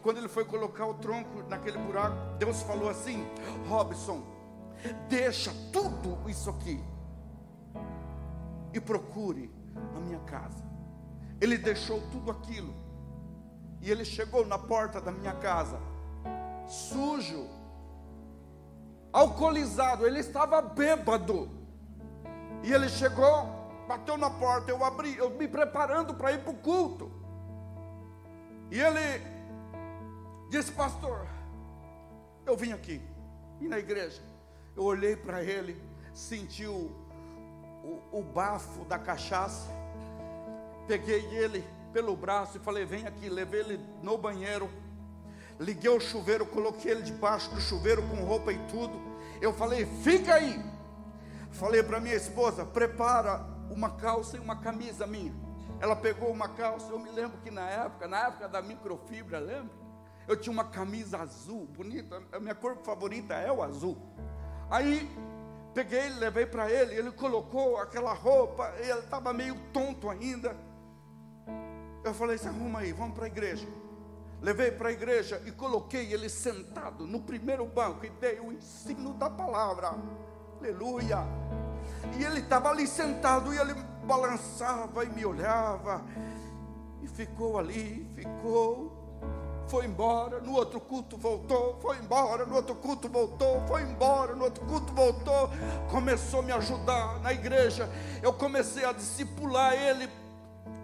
[0.03, 3.24] Quando ele foi colocar o tronco naquele buraco, Deus falou assim:
[3.68, 4.24] Robson,
[5.09, 6.83] deixa tudo isso aqui
[8.72, 9.50] e procure
[9.96, 10.69] a minha casa.
[11.40, 12.74] Ele deixou tudo aquilo
[13.81, 15.81] e ele chegou na porta da minha casa,
[16.66, 17.48] sujo,
[19.12, 21.50] alcoolizado, ele estava bêbado.
[22.62, 23.48] E ele chegou,
[23.88, 27.11] bateu na porta, eu abri, eu me preparando para ir para o culto.
[28.70, 29.24] E ele
[30.50, 31.26] disse, pastor,
[32.44, 33.00] eu vim aqui,
[33.61, 34.22] e na igreja.
[34.76, 36.90] Eu olhei para ele, senti o,
[37.83, 39.70] o, o bafo da cachaça,
[40.90, 44.68] peguei ele pelo braço e falei: Vem aqui, levei ele no banheiro,
[45.57, 49.00] liguei o chuveiro, coloquei ele debaixo do chuveiro com roupa e tudo.
[49.40, 50.61] Eu falei: Fica aí.
[51.53, 55.33] Falei para minha esposa: prepara uma calça e uma camisa minha.
[55.81, 56.90] Ela pegou uma calça.
[56.90, 59.79] Eu me lembro que na época, na época da microfibra, lembra?
[60.27, 62.21] Eu tinha uma camisa azul, bonita.
[62.33, 63.96] A minha cor favorita é o azul.
[64.69, 65.08] Aí
[65.73, 66.96] peguei, levei para ele.
[66.96, 68.73] Ele colocou aquela roupa.
[68.77, 70.56] Ele estava meio tonto ainda.
[72.03, 73.67] Eu falei: se arruma aí, vamos para a igreja.
[74.40, 79.13] Levei para a igreja e coloquei ele sentado no primeiro banco e dei o ensino
[79.13, 79.94] da palavra.
[80.59, 81.19] Aleluia.
[82.19, 83.75] E ele estava ali sentado e ele
[84.05, 86.03] balançava e me olhava.
[87.03, 88.98] E ficou ali, ficou.
[89.69, 94.44] Foi embora, no outro culto voltou, foi embora, no outro culto voltou, foi embora, no
[94.44, 95.48] outro culto voltou.
[95.90, 97.88] Começou a me ajudar na igreja.
[98.21, 100.09] Eu comecei a discipular ele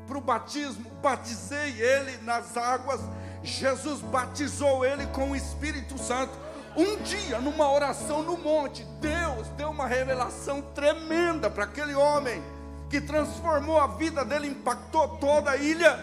[0.07, 3.01] para o batismo, batizei ele nas águas.
[3.43, 6.33] Jesus batizou ele com o Espírito Santo
[6.77, 12.43] Um dia, numa oração no monte, Deus deu uma revelação tremenda para aquele homem,
[12.91, 15.99] que transformou a vida dele, impactou toda a ilha.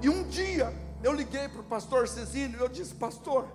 [0.00, 3.46] E um dia, eu liguei para o pastor Cezinho e eu disse: Pastor,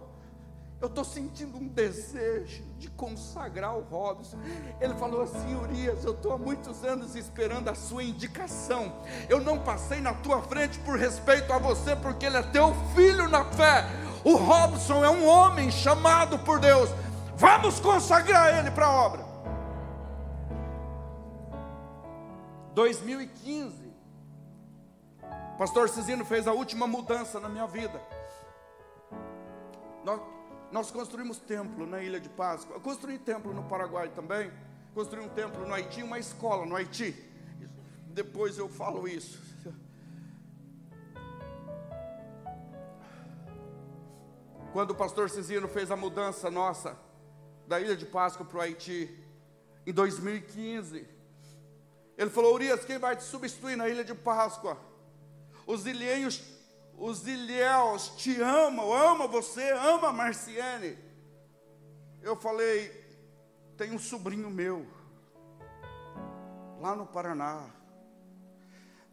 [0.82, 4.36] eu estou sentindo um desejo de consagrar o Robson.
[4.80, 8.92] Ele falou assim: Urias, eu estou há muitos anos esperando a sua indicação.
[9.30, 13.30] Eu não passei na tua frente por respeito a você, porque ele é teu filho
[13.30, 13.86] na fé.
[14.26, 16.90] O Robson é um homem chamado por Deus.
[17.38, 19.26] Vamos consagrar ele para a obra.
[22.74, 23.94] 2015,
[25.60, 28.02] Pastor Cizino fez a última mudança na minha vida.
[30.04, 30.20] Nós,
[30.72, 32.76] nós construímos templo na Ilha de Páscoa.
[32.78, 34.52] Eu construí templo no Paraguai também.
[34.94, 37.14] Construí um templo no Haiti, uma escola no Haiti.
[38.08, 39.40] Depois eu falo isso.
[44.72, 46.98] Quando o pastor Cizino fez a mudança nossa
[47.68, 49.18] da Ilha de Páscoa para o Haiti,
[49.86, 51.06] em 2015,
[52.18, 54.78] ele falou: Urias, quem vai te substituir na Ilha de Páscoa?
[55.66, 56.42] Os ilhéus
[57.02, 60.96] os ilhéus te amam, ama você, ama a Marciene.
[62.22, 62.92] Eu falei,
[63.76, 64.86] tem um sobrinho meu,
[66.80, 67.66] lá no Paraná,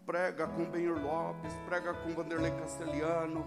[0.05, 3.47] prega com Benhur Lopes, prega com Vanderlei Castelhano,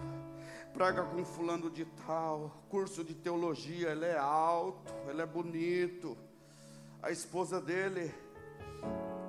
[0.74, 6.18] prega com fulano de tal, curso de teologia, ele é alto, ele é bonito,
[7.04, 8.12] a esposa dele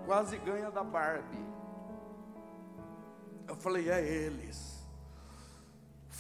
[0.07, 1.53] quase ganha da Barbie.
[3.47, 4.72] Eu falei, é eles.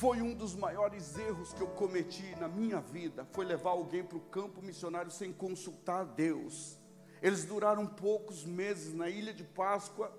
[0.03, 4.19] Foi um dos maiores erros que eu cometi na minha vida, foi levar alguém para
[4.19, 6.77] o campo missionário sem consultar a Deus.
[7.23, 10.13] Eles duraram poucos meses na ilha de Páscoa.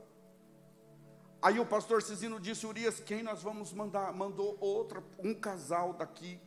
[1.41, 4.13] Aí o pastor Cizino disse, Urias, quem nós vamos mandar?
[4.13, 6.39] Mandou outra, um casal daqui.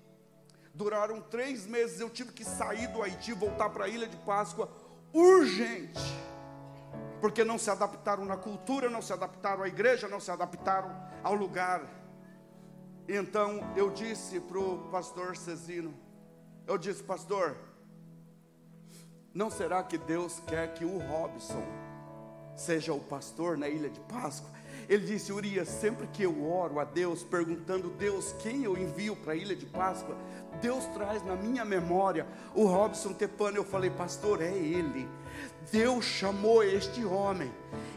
[0.73, 4.71] Duraram três meses, eu tive que sair do Haiti, voltar para a ilha de Páscoa,
[5.13, 6.01] urgente.
[7.21, 10.91] Porque não se adaptaram na cultura, não se adaptaram à igreja, não se adaptaram
[11.23, 12.06] ao lugar.
[13.09, 15.95] Então eu disse para o pastor Cezino,
[16.67, 17.57] eu disse, pastor,
[19.33, 21.63] não será que Deus quer que o Robson
[22.57, 24.51] seja o pastor na ilha de Páscoa?
[24.89, 29.33] Ele disse, Urias, sempre que eu oro a Deus, perguntando, Deus, quem eu envio para
[29.35, 30.17] a ilha de Páscoa,
[30.61, 33.57] Deus traz na minha memória o Robson Tepano.
[33.57, 35.09] Eu falei, pastor, é ele.
[35.71, 37.53] Deus chamou este homem.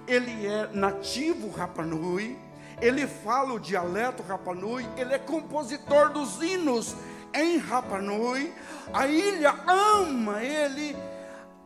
[0.08, 2.38] Ele é nativo Rapanui
[2.82, 6.96] ele fala o dialeto Rapanui, ele é compositor dos hinos
[7.34, 8.54] em Rapanui.
[8.94, 10.96] A ilha ama ele.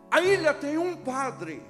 [0.09, 1.65] A ilha tem um padre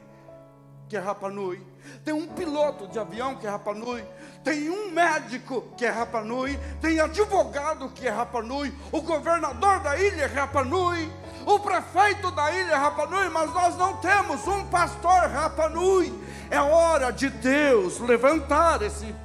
[0.89, 1.65] que é Rapanui,
[2.03, 4.03] tem um piloto de avião que é Rapanui,
[4.43, 10.23] tem um médico que é Rapanui, tem advogado que é Rapanui, o governador da ilha
[10.23, 11.09] é Rapanui,
[11.45, 16.13] o prefeito da ilha é Rapanui, mas nós não temos um pastor Rapanui.
[16.51, 19.15] É hora de Deus levantar esse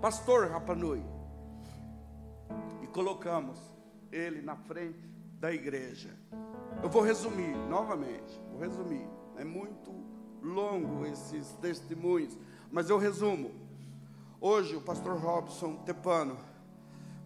[0.00, 1.02] pastor Rapanui.
[2.82, 3.58] E colocamos
[4.10, 5.06] ele na frente
[5.38, 6.10] da igreja.
[6.82, 9.06] Eu vou resumir novamente, vou resumir.
[9.36, 9.92] É muito
[10.42, 12.36] longo esses testemunhos,
[12.72, 13.50] mas eu resumo.
[14.40, 16.38] Hoje o pastor Robson Tepano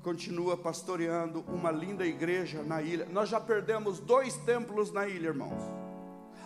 [0.02, 3.06] continua pastoreando uma linda igreja na ilha.
[3.06, 5.62] Nós já perdemos dois templos na ilha, irmãos.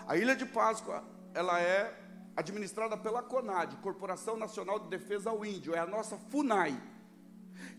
[0.07, 1.03] A ilha de Páscoa,
[1.35, 2.08] ela é
[2.39, 6.81] administrada pela CONAD, Corporação Nacional de Defesa ao Índio, é a nossa FUNAI.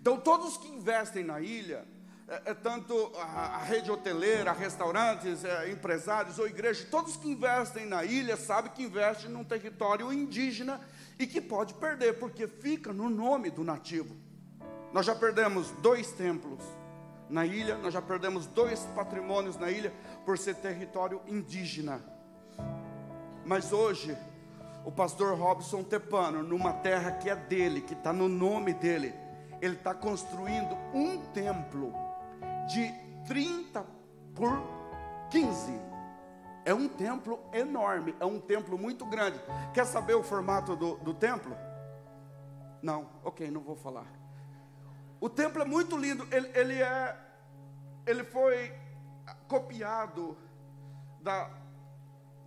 [0.02, 1.88] Então, todos que investem na ilha,
[2.28, 7.86] é, é tanto a, a, rede hoteleira, restaurantes, é, empresários ou igrejas, todos que investem
[7.86, 10.82] na ilha sabem que investem num território indígena
[11.18, 14.14] e que pode perder, porque fica no nome do nativo.
[14.92, 16.62] Nós já perdemos dois templos
[17.30, 19.94] na ilha, nós já perdemos dois patrimônios na ilha
[20.26, 22.04] por ser território indígena.
[23.46, 24.18] Mas hoje
[24.86, 29.14] o pastor Robson Tepano, numa terra que é dele, que está no nome dele,
[29.62, 31.94] ele está construindo um templo
[32.68, 32.92] de
[33.28, 33.86] 30
[34.36, 34.62] por
[35.30, 35.72] 15.
[36.66, 39.40] É um templo enorme, é um templo muito grande.
[39.74, 41.56] Quer saber o formato do, do templo?
[42.82, 44.08] Não, ok, não vou falar.
[45.20, 47.18] O templo é muito lindo, ele, ele é,
[48.06, 48.74] ele foi
[49.48, 50.38] copiado
[51.22, 51.50] da,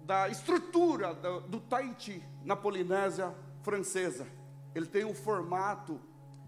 [0.05, 4.27] da estrutura do, do Tahiti, na Polinésia Francesa.
[4.75, 6.01] Ele tem o formato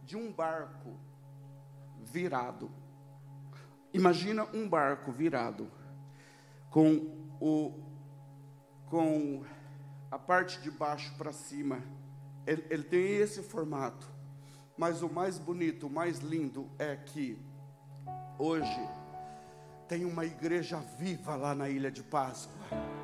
[0.02, 0.98] de um barco
[2.00, 2.70] virado.
[3.92, 5.70] Imagina um barco virado
[6.70, 7.82] com o
[8.86, 9.42] com
[10.10, 11.82] a parte de baixo para cima.
[12.46, 14.08] Ele, ele tem esse formato.
[14.76, 17.38] Mas o mais bonito, o mais lindo é que
[18.38, 18.88] hoje
[19.88, 23.03] tem uma igreja viva lá na ilha de Páscoa.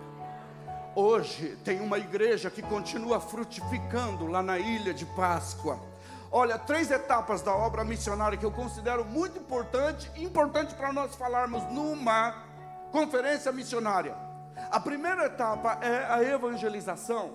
[0.95, 5.79] Hoje tem uma igreja que continua frutificando lá na ilha de Páscoa.
[6.33, 11.63] Olha, três etapas da obra missionária que eu considero muito importante, importante para nós falarmos
[11.73, 12.35] numa
[12.91, 14.17] conferência missionária.
[14.69, 17.35] A primeira etapa é a evangelização.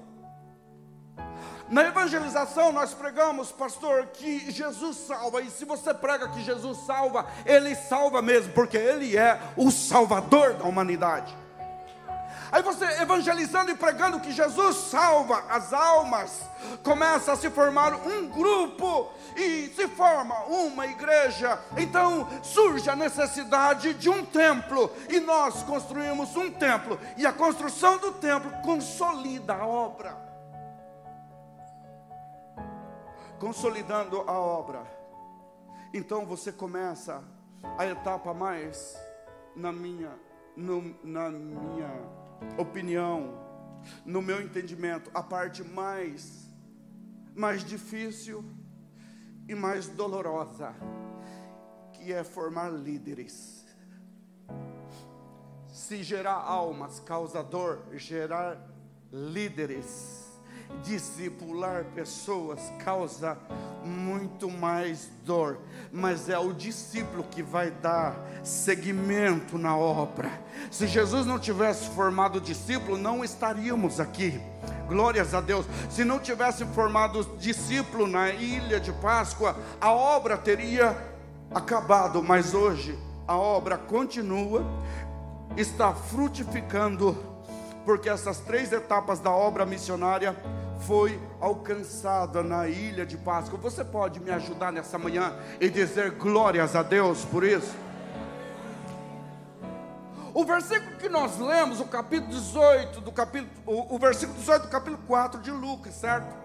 [1.69, 7.25] Na evangelização nós pregamos, pastor, que Jesus salva, e se você prega que Jesus salva,
[7.45, 11.44] Ele salva mesmo, porque Ele é o Salvador da humanidade.
[12.51, 16.41] Aí você evangelizando e pregando que Jesus salva as almas,
[16.83, 21.59] começa a se formar um grupo e se forma uma igreja.
[21.77, 27.97] Então surge a necessidade de um templo e nós construímos um templo, e a construção
[27.97, 30.25] do templo consolida a obra.
[33.39, 34.83] consolidando a obra.
[35.93, 37.23] Então você começa
[37.77, 38.97] a etapa mais,
[39.55, 40.11] na minha,
[40.55, 42.24] no, na minha
[42.57, 43.33] opinião,
[44.05, 46.49] no meu entendimento, a parte mais,
[47.35, 48.43] mais difícil
[49.47, 50.73] e mais dolorosa,
[51.93, 53.65] que é formar líderes.
[55.67, 58.57] Se gerar almas, causador, gerar
[59.11, 60.25] líderes
[60.83, 63.37] discipular pessoas causa
[63.85, 65.59] muito mais dor,
[65.91, 70.31] mas é o discípulo que vai dar seguimento na obra.
[70.71, 74.41] Se Jesus não tivesse formado discípulo, não estaríamos aqui.
[74.87, 75.65] Glórias a Deus.
[75.89, 80.97] Se não tivesse formado discípulo na ilha de Páscoa, a obra teria
[81.53, 84.63] acabado, mas hoje a obra continua,
[85.55, 87.17] está frutificando,
[87.85, 90.35] porque essas três etapas da obra missionária
[90.79, 93.57] foi alcançada na ilha de Páscoa.
[93.59, 97.75] Você pode me ajudar nessa manhã e dizer glórias a Deus por isso?
[100.33, 104.67] O versículo que nós lemos, o capítulo 18 do capítulo, o, o versículo 18 do
[104.67, 106.35] capítulo 4 de Lucas, certo?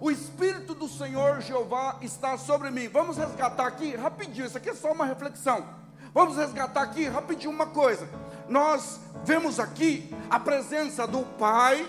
[0.00, 2.88] O Espírito do Senhor Jeová está sobre mim.
[2.88, 5.64] Vamos resgatar aqui rapidinho, isso aqui é só uma reflexão.
[6.12, 8.08] Vamos resgatar aqui rapidinho uma coisa.
[8.48, 11.84] Nós vemos aqui a presença do Pai,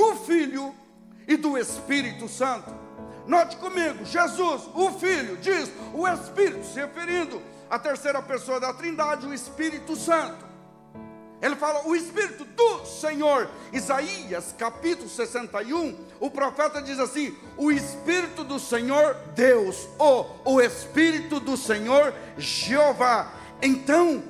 [0.00, 0.74] do Filho
[1.28, 2.74] e do Espírito Santo.
[3.26, 9.26] Note comigo, Jesus, o Filho, diz o Espírito, se referindo à terceira pessoa da Trindade,
[9.26, 10.48] o Espírito Santo.
[11.42, 13.48] Ele fala o Espírito do Senhor.
[13.74, 21.38] Isaías capítulo 61, o profeta diz assim: o Espírito do Senhor Deus, ou o Espírito
[21.38, 23.32] do Senhor Jeová.
[23.60, 24.22] Então,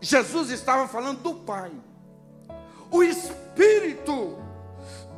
[0.00, 1.72] Jesus estava falando do Pai.
[2.88, 4.45] O Espírito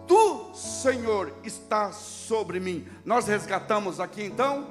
[0.08, 2.88] do Senhor está sobre mim.
[3.04, 4.66] Nós resgatamos aqui então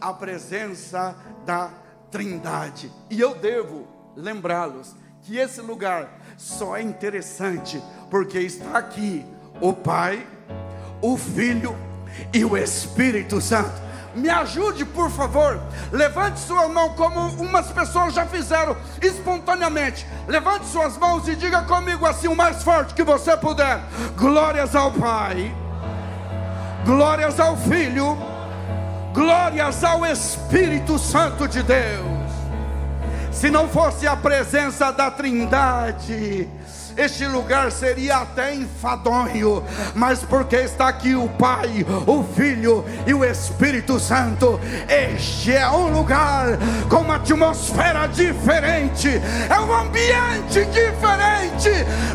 [0.00, 1.16] a presença
[1.46, 1.70] da
[2.10, 2.92] Trindade.
[3.08, 3.86] E eu devo
[4.16, 7.80] lembrá-los que esse lugar só é interessante
[8.10, 9.24] porque está aqui
[9.60, 10.26] o Pai,
[11.00, 11.76] o Filho
[12.34, 15.60] e o Espírito Santo me ajude, por favor.
[15.92, 20.06] Levante sua mão, como umas pessoas já fizeram espontaneamente.
[20.26, 23.80] Levante suas mãos e diga comigo assim, o mais forte que você puder:
[24.16, 25.54] Glórias ao Pai,
[26.84, 28.16] glórias ao Filho,
[29.12, 32.20] glórias ao Espírito Santo de Deus.
[33.32, 36.48] Se não fosse a presença da Trindade,
[36.96, 39.62] este lugar seria até enfadonho,
[39.94, 45.88] mas porque está aqui o Pai, o Filho e o Espírito Santo, este é um
[45.92, 49.08] lugar com uma atmosfera diferente,
[49.48, 51.70] é um ambiente diferente.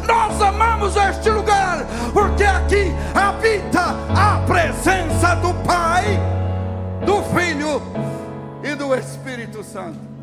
[0.07, 6.05] Nós amamos este lugar, porque aqui habita a presença do Pai,
[7.05, 7.81] do Filho
[8.63, 10.14] e do Espírito Santo.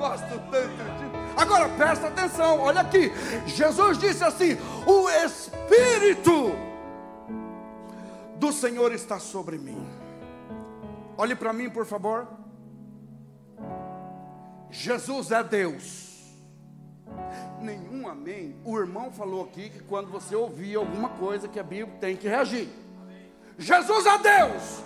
[0.00, 3.12] Gosto tanto Agora presta atenção, olha aqui.
[3.46, 6.52] Jesus disse assim: O Espírito
[8.36, 9.86] do Senhor está sobre mim.
[11.16, 12.26] Olhe para mim, por favor.
[14.70, 16.10] Jesus é Deus.
[17.60, 18.56] Nenhum amém.
[18.64, 22.28] O irmão falou aqui que quando você ouvir alguma coisa que a Bíblia tem que
[22.28, 22.68] reagir.
[23.58, 24.82] Jesus é Deus.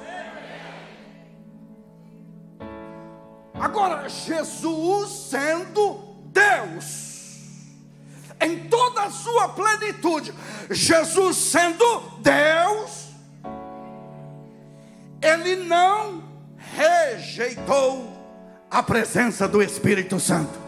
[3.55, 7.05] Agora, Jesus sendo Deus,
[8.41, 10.35] em toda a sua plenitude,
[10.71, 13.11] Jesus sendo Deus,
[15.23, 16.25] ele não
[16.57, 18.13] rejeitou
[18.69, 20.59] a presença do Espírito Santo.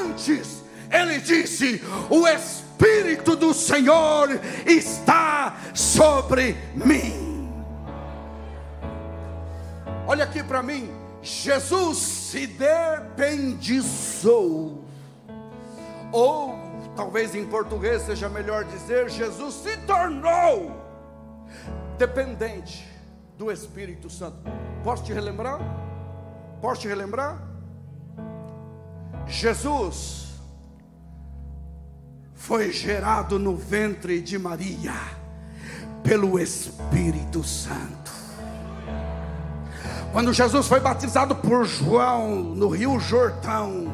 [0.00, 4.28] Antes, ele disse: O Espírito do Senhor
[4.66, 7.31] está sobre mim.
[10.12, 10.90] Olha aqui para mim.
[11.22, 13.64] Jesus se dependizou.
[16.12, 16.54] Ou,
[16.94, 20.76] talvez em português seja melhor dizer, Jesus se tornou
[21.96, 22.86] dependente
[23.38, 24.36] do Espírito Santo.
[24.84, 25.58] Posso te relembrar?
[26.60, 27.42] Posso te relembrar?
[29.26, 30.34] Jesus
[32.34, 34.92] foi gerado no ventre de Maria
[36.04, 38.21] pelo Espírito Santo.
[40.12, 43.86] Quando Jesus foi batizado por João no Rio Jordão,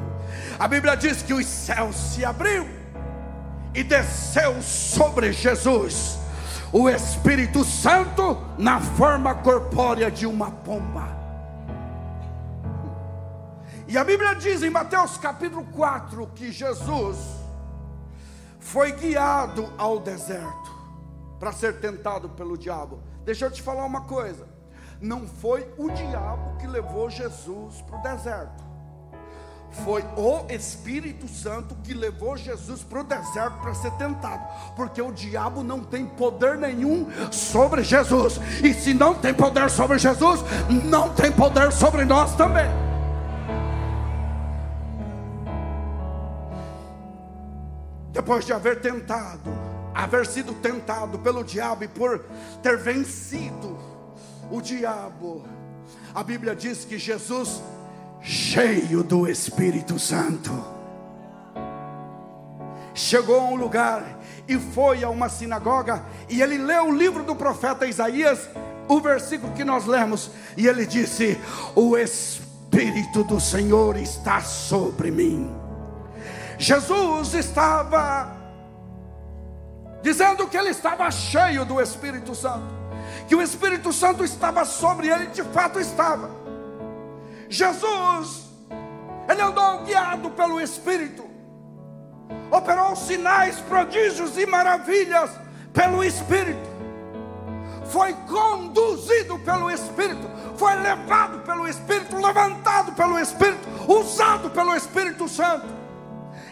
[0.59, 2.69] a Bíblia diz que os céus se abriu
[3.73, 6.19] e desceu sobre Jesus
[6.73, 11.17] o Espírito Santo na forma corpórea de uma pomba.
[13.87, 17.17] E a Bíblia diz em Mateus capítulo 4 que Jesus
[18.59, 20.77] foi guiado ao deserto
[21.39, 23.01] para ser tentado pelo diabo.
[23.25, 24.48] Deixa eu te falar uma coisa:
[25.01, 28.69] não foi o diabo que levou Jesus para o deserto
[29.71, 34.43] foi o Espírito Santo que levou Jesus para o deserto para ser tentado,
[34.75, 39.99] porque o diabo não tem poder nenhum sobre Jesus, e se não tem poder sobre
[39.99, 40.41] Jesus,
[40.85, 42.69] não tem poder sobre nós também.
[48.13, 49.51] Depois de haver tentado,
[49.95, 52.25] haver sido tentado pelo diabo e por
[52.63, 53.79] ter vencido
[54.51, 55.45] o diabo,
[56.15, 57.63] a Bíblia diz que Jesus
[58.21, 60.53] cheio do Espírito Santo.
[62.95, 64.19] Chegou a um lugar
[64.49, 68.49] e foi a uma sinagoga e ele leu o livro do profeta Isaías,
[68.89, 71.39] o versículo que nós lemos, e ele disse:
[71.75, 75.51] O Espírito do Senhor está sobre mim.
[76.59, 78.37] Jesus estava
[80.03, 82.75] dizendo que ele estava cheio do Espírito Santo,
[83.29, 86.31] que o Espírito Santo estava sobre ele, de fato estava.
[87.49, 88.47] Jesus,
[89.29, 91.29] ele andou guiado pelo Espírito,
[92.51, 95.31] operou sinais, prodígios e maravilhas
[95.75, 96.67] pelo Espírito,
[97.85, 100.27] foi conduzido pelo Espírito,
[100.57, 105.78] foi levado pelo Espírito, levantado pelo Espírito, usado pelo Espírito Santo.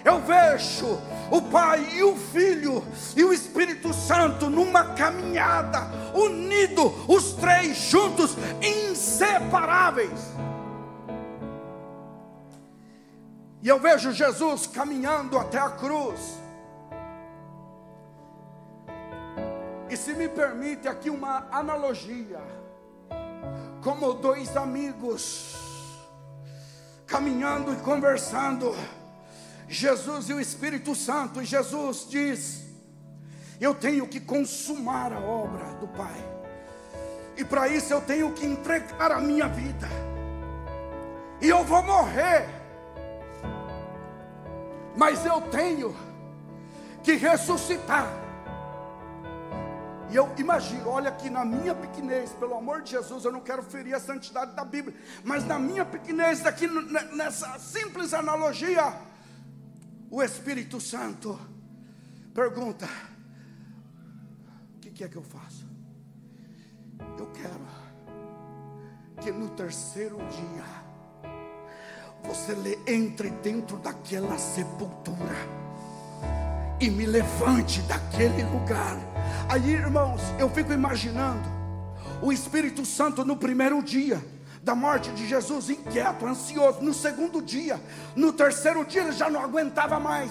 [0.07, 1.03] Eu vejo
[1.33, 2.81] o Pai e o Filho
[3.17, 5.81] e o Espírito Santo numa caminhada,
[6.15, 10.33] unido, os três juntos, inseparáveis.
[13.61, 16.39] E eu vejo Jesus caminhando até a cruz.
[19.91, 22.41] E se me permite aqui uma analogia,
[23.83, 25.57] como dois amigos
[27.09, 28.73] caminhando e conversando,
[29.69, 32.63] Jesus e o Espírito Santo, e Jesus diz:
[33.61, 36.25] Eu tenho que consumar a obra do Pai,
[37.37, 39.89] e para isso eu tenho que entregar a minha vida,
[41.41, 42.57] e eu vou morrer
[44.97, 45.95] mas eu tenho
[47.03, 48.11] que ressuscitar.
[50.11, 53.63] E eu imagino, olha aqui na minha pequenez, pelo amor de Jesus, eu não quero
[53.63, 56.67] ferir a santidade da Bíblia, mas na minha pequenez, aqui
[57.15, 58.95] nessa simples analogia,
[60.11, 61.39] o Espírito Santo
[62.35, 62.89] pergunta:
[64.77, 65.67] o que, que é que eu faço?
[67.19, 67.67] Eu quero
[69.21, 70.65] que no terceiro dia,
[72.23, 72.55] você
[72.87, 75.35] entre dentro daquela sepultura
[76.81, 78.97] e me levante daquele lugar.
[79.49, 81.49] Aí, irmãos, eu fico imaginando
[82.23, 84.23] o Espírito Santo no primeiro dia
[84.67, 86.81] da morte de Jesus, inquieto, ansioso.
[86.83, 87.81] No segundo dia,
[88.17, 90.29] no terceiro dia, ele já não aguentava mais.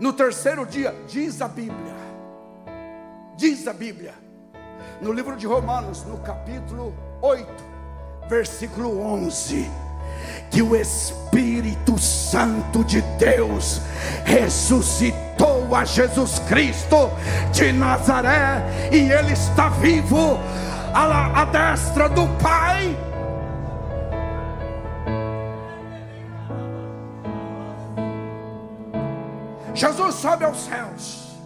[0.00, 1.94] No terceiro dia, diz a Bíblia,
[3.36, 4.14] diz a Bíblia,
[5.02, 7.46] no livro de Romanos, no capítulo 8,
[8.26, 9.70] versículo 11
[10.50, 13.80] que o Espírito Santo de Deus
[14.24, 17.10] ressuscitou a Jesus Cristo
[17.52, 20.38] de Nazaré e ele está vivo
[20.94, 22.96] à, à destra do Pai.
[29.74, 31.36] Jesus sobe aos céus.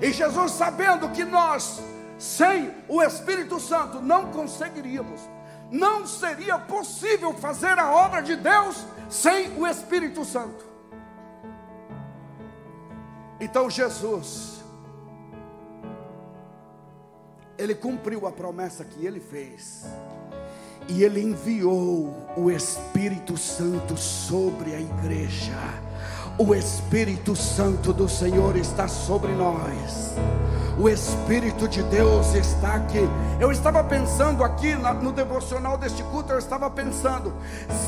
[0.00, 1.82] E Jesus, sabendo que nós,
[2.18, 5.34] sem o Espírito Santo, não conseguiríamos
[5.74, 10.64] não seria possível fazer a obra de Deus sem o Espírito Santo.
[13.40, 14.53] Então Jesus,
[17.58, 19.84] ele cumpriu a promessa que ele fez,
[20.88, 25.83] e ele enviou o Espírito Santo sobre a igreja
[26.36, 30.16] O Espírito Santo do Senhor está sobre nós.
[30.76, 33.08] O Espírito de Deus está aqui.
[33.38, 37.32] Eu estava pensando aqui no devocional deste culto, eu estava pensando,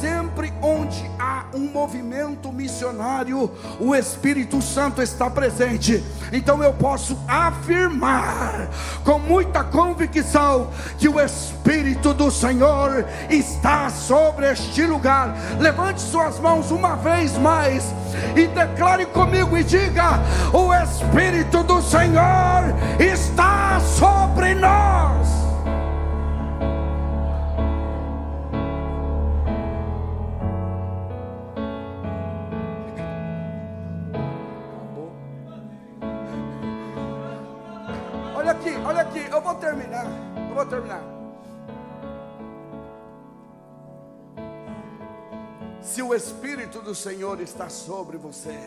[0.01, 6.05] sempre onde há um movimento missionário, o Espírito Santo está presente.
[6.33, 8.69] Então eu posso afirmar
[9.05, 15.37] com muita convicção que o Espírito do Senhor está sobre este lugar.
[15.59, 17.83] Levante suas mãos uma vez mais
[18.41, 20.21] e declare comigo e diga:
[20.53, 25.46] O Espírito do Senhor está sobre nós.
[46.17, 48.59] Espírito do Senhor está sobre você,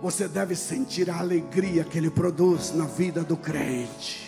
[0.00, 4.24] você deve sentir a alegria que Ele produz na vida do crente.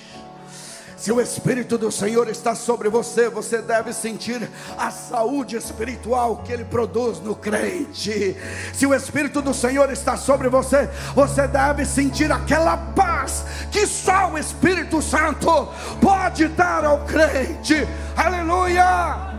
[0.97, 6.53] Se o Espírito do Senhor está sobre você, você deve sentir a saúde espiritual que
[6.53, 8.37] Ele produz no crente.
[8.75, 14.33] Se o Espírito do Senhor está sobre você, você deve sentir aquela paz que só
[14.33, 15.69] o Espírito Santo
[16.01, 17.87] pode dar ao crente.
[18.17, 19.36] Aleluia!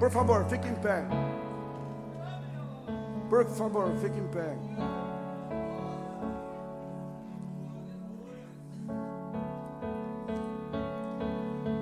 [0.00, 1.06] Por favor, fique em pé.
[3.28, 4.56] Por favor, fique em pé.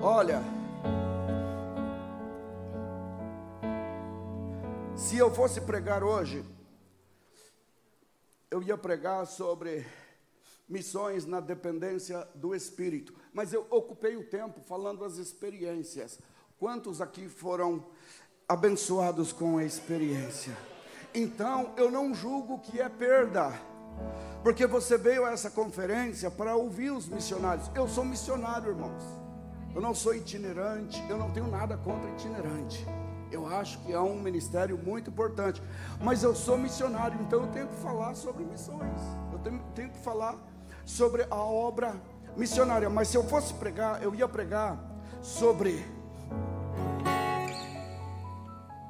[0.02, 0.42] Olha,
[4.96, 6.44] se eu fosse pregar hoje,
[8.50, 9.86] eu ia pregar sobre
[10.68, 16.18] missões na dependência do Espírito, mas eu ocupei o tempo falando as experiências.
[16.58, 17.84] Quantos aqui foram
[18.48, 20.56] abençoados com a experiência?
[21.14, 23.52] Então, eu não julgo que é perda,
[24.42, 27.70] porque você veio a essa conferência para ouvir os missionários.
[27.76, 29.04] Eu sou missionário, irmãos.
[29.72, 32.84] Eu não sou itinerante, eu não tenho nada contra itinerante.
[33.30, 35.62] Eu acho que é um ministério muito importante,
[36.02, 39.00] mas eu sou missionário, então eu tenho que falar sobre missões.
[39.32, 40.36] Eu tenho, tenho que falar
[40.84, 41.94] sobre a obra
[42.36, 42.90] missionária.
[42.90, 44.76] Mas se eu fosse pregar, eu ia pregar
[45.22, 45.97] sobre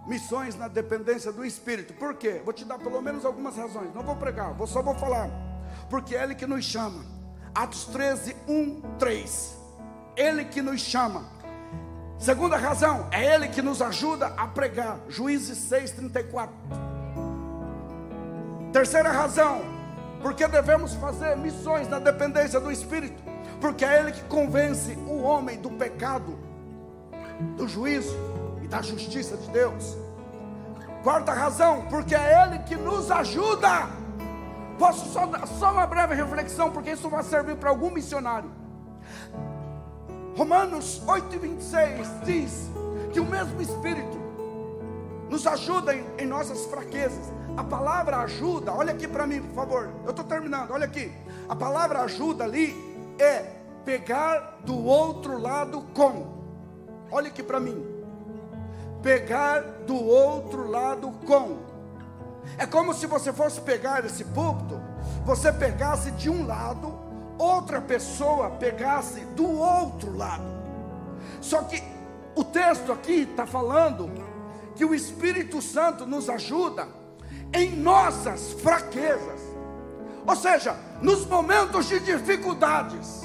[0.09, 1.93] missões na dependência do Espírito.
[1.93, 2.41] Por quê?
[2.43, 3.95] Vou te dar pelo menos algumas razões.
[3.95, 5.31] Não vou pregar, vou, só vou falar.
[5.91, 7.05] Porque é Ele que nos chama.
[7.55, 9.57] Atos 13, 1, 3.
[10.17, 11.25] Ele que nos chama.
[12.19, 14.99] Segunda razão, é Ele que nos ajuda a pregar.
[15.09, 16.55] Juízes 6, 34.
[18.73, 19.61] Terceira razão,
[20.23, 23.23] porque devemos fazer missões na dependência do Espírito.
[23.61, 26.39] Porque é Ele que convence o homem do pecado,
[27.57, 28.38] do juízo
[28.69, 29.97] da justiça de Deus.
[31.03, 33.89] Quarta razão, porque é Ele que nos ajuda.
[34.79, 38.51] Posso só só uma breve reflexão, porque isso vai servir para algum missionário.
[40.37, 42.71] Romanos 8 e 26 diz
[43.13, 44.19] que o mesmo Espírito
[45.29, 47.33] nos ajuda em, em nossas fraquezas.
[47.57, 49.91] A palavra ajuda, olha aqui para mim, por favor.
[50.05, 51.13] Eu estou terminando, olha aqui.
[51.49, 52.77] A palavra ajuda ali
[53.19, 56.39] é pegar do outro lado com.
[57.11, 57.88] Olha aqui para mim
[59.03, 61.59] pegar do outro lado com.
[62.57, 64.81] É como se você fosse pegar esse púlpito,
[65.25, 66.93] você pegasse de um lado,
[67.39, 70.59] outra pessoa pegasse do outro lado.
[71.41, 71.83] Só que
[72.35, 74.11] o texto aqui está falando
[74.75, 76.89] que o Espírito Santo nos ajuda
[77.53, 79.41] em nossas fraquezas,
[80.27, 83.23] ou seja, nos momentos de dificuldades,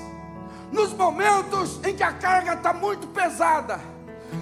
[0.71, 3.92] nos momentos em que a carga está muito pesada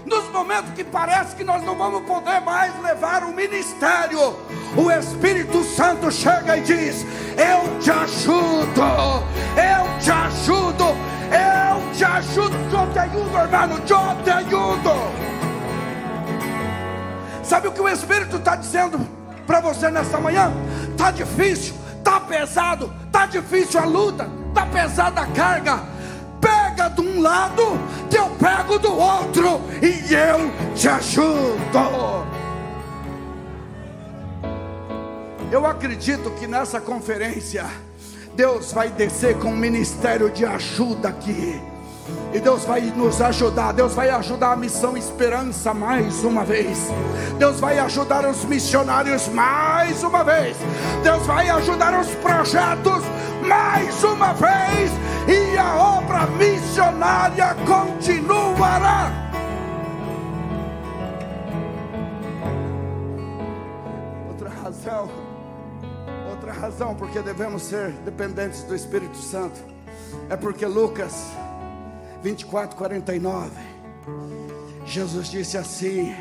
[0.06, 4.36] nos momentos que parece que nós não vamos poder mais levar o ministério,
[4.76, 7.06] o Espírito Santo chega e diz:
[7.38, 8.82] Eu te ajudo,
[9.56, 10.86] eu te ajudo,
[11.32, 14.92] eu te ajudo, eu te ajudo, irmão, eu te ajudo.
[17.44, 19.00] Sabe o que o Espírito está dizendo
[19.46, 20.54] para você nessa manhã?
[20.89, 25.92] Está difícil, está pesado, está difícil a luta, está pesada a carga
[26.92, 27.80] de um lado,
[28.10, 32.32] que eu pego do outro e eu te ajudo.
[35.52, 37.66] Eu acredito que nessa conferência
[38.36, 41.62] Deus vai descer com um ministério de ajuda aqui.
[42.34, 46.78] E Deus vai nos ajudar, Deus vai ajudar a missão Esperança mais uma vez.
[47.38, 50.56] Deus vai ajudar os missionários mais uma vez.
[51.04, 53.04] Deus vai ajudar os projetos
[53.48, 54.92] mais uma vez
[55.28, 59.12] e a obra missionária continuará.
[64.28, 65.10] Outra razão,
[66.30, 69.60] outra razão porque devemos ser dependentes do Espírito Santo
[70.30, 71.32] é porque Lucas
[72.22, 73.52] 24, 49,
[74.86, 76.16] Jesus disse assim: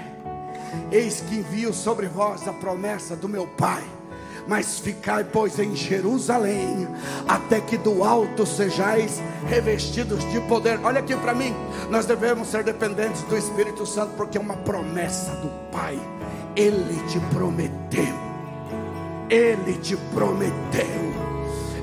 [0.91, 4.00] Eis que envio sobre vós a promessa do meu Pai
[4.47, 6.89] mas ficai, pois, em Jerusalém,
[7.29, 10.79] até que do alto sejais revestidos de poder.
[10.83, 11.55] Olha aqui para mim,
[11.91, 15.99] nós devemos ser dependentes do Espírito Santo, porque é uma promessa do Pai.
[16.57, 18.15] Ele te prometeu,
[19.29, 21.15] Ele te prometeu,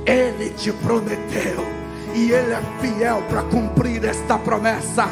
[0.06, 1.77] Ele te prometeu,
[2.14, 5.08] e Ele é fiel para cumprir esta promessa.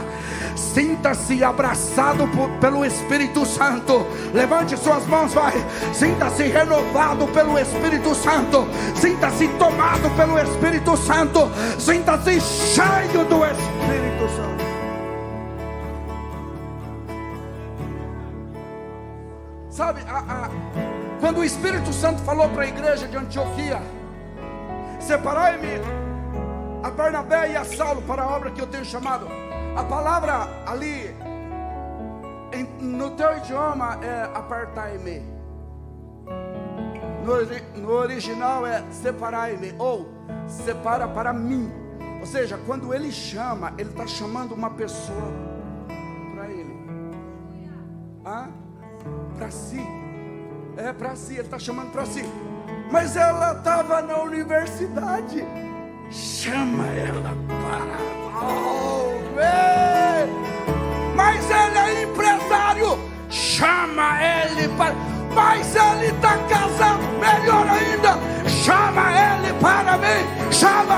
[0.56, 4.06] Sinta-se abraçado por, pelo Espírito Santo.
[4.34, 5.54] Levante suas mãos, vai.
[5.94, 8.68] Sinta-se renovado pelo Espírito Santo.
[8.96, 11.50] Sinta-se tomado pelo Espírito Santo.
[11.78, 14.66] Sinta-se cheio do Espírito Santo.
[19.70, 20.50] Sabe, a, a,
[21.20, 23.82] quando o Espírito Santo falou para a igreja de Antioquia:
[25.02, 26.05] Separai-me
[26.86, 29.28] a Barnabé e a Saulo para a obra que eu tenho chamado.
[29.76, 31.16] A palavra ali,
[32.54, 35.24] em, no teu idioma, é apartai-me.
[37.26, 40.08] No, no, original é separai-me, ou
[40.48, 41.74] separa para mim.
[42.20, 45.34] Ou seja, quando ele chama, ele está chamando uma pessoa
[46.36, 46.76] para ele.
[48.24, 48.48] Ah?
[49.36, 49.82] Para si.
[50.78, 52.22] É para si, ele está chamando para si.
[52.92, 55.44] Mas ela estava na universidade.
[56.12, 57.98] Chama ela para.
[58.42, 59.12] Oh!
[61.16, 63.00] Mas ele é empresário.
[63.30, 64.96] Chama ele para.
[65.34, 67.04] Mas ele está casado.
[67.20, 68.20] Melhor ainda.
[68.50, 70.52] Chama ele para mim.
[70.52, 70.96] Chama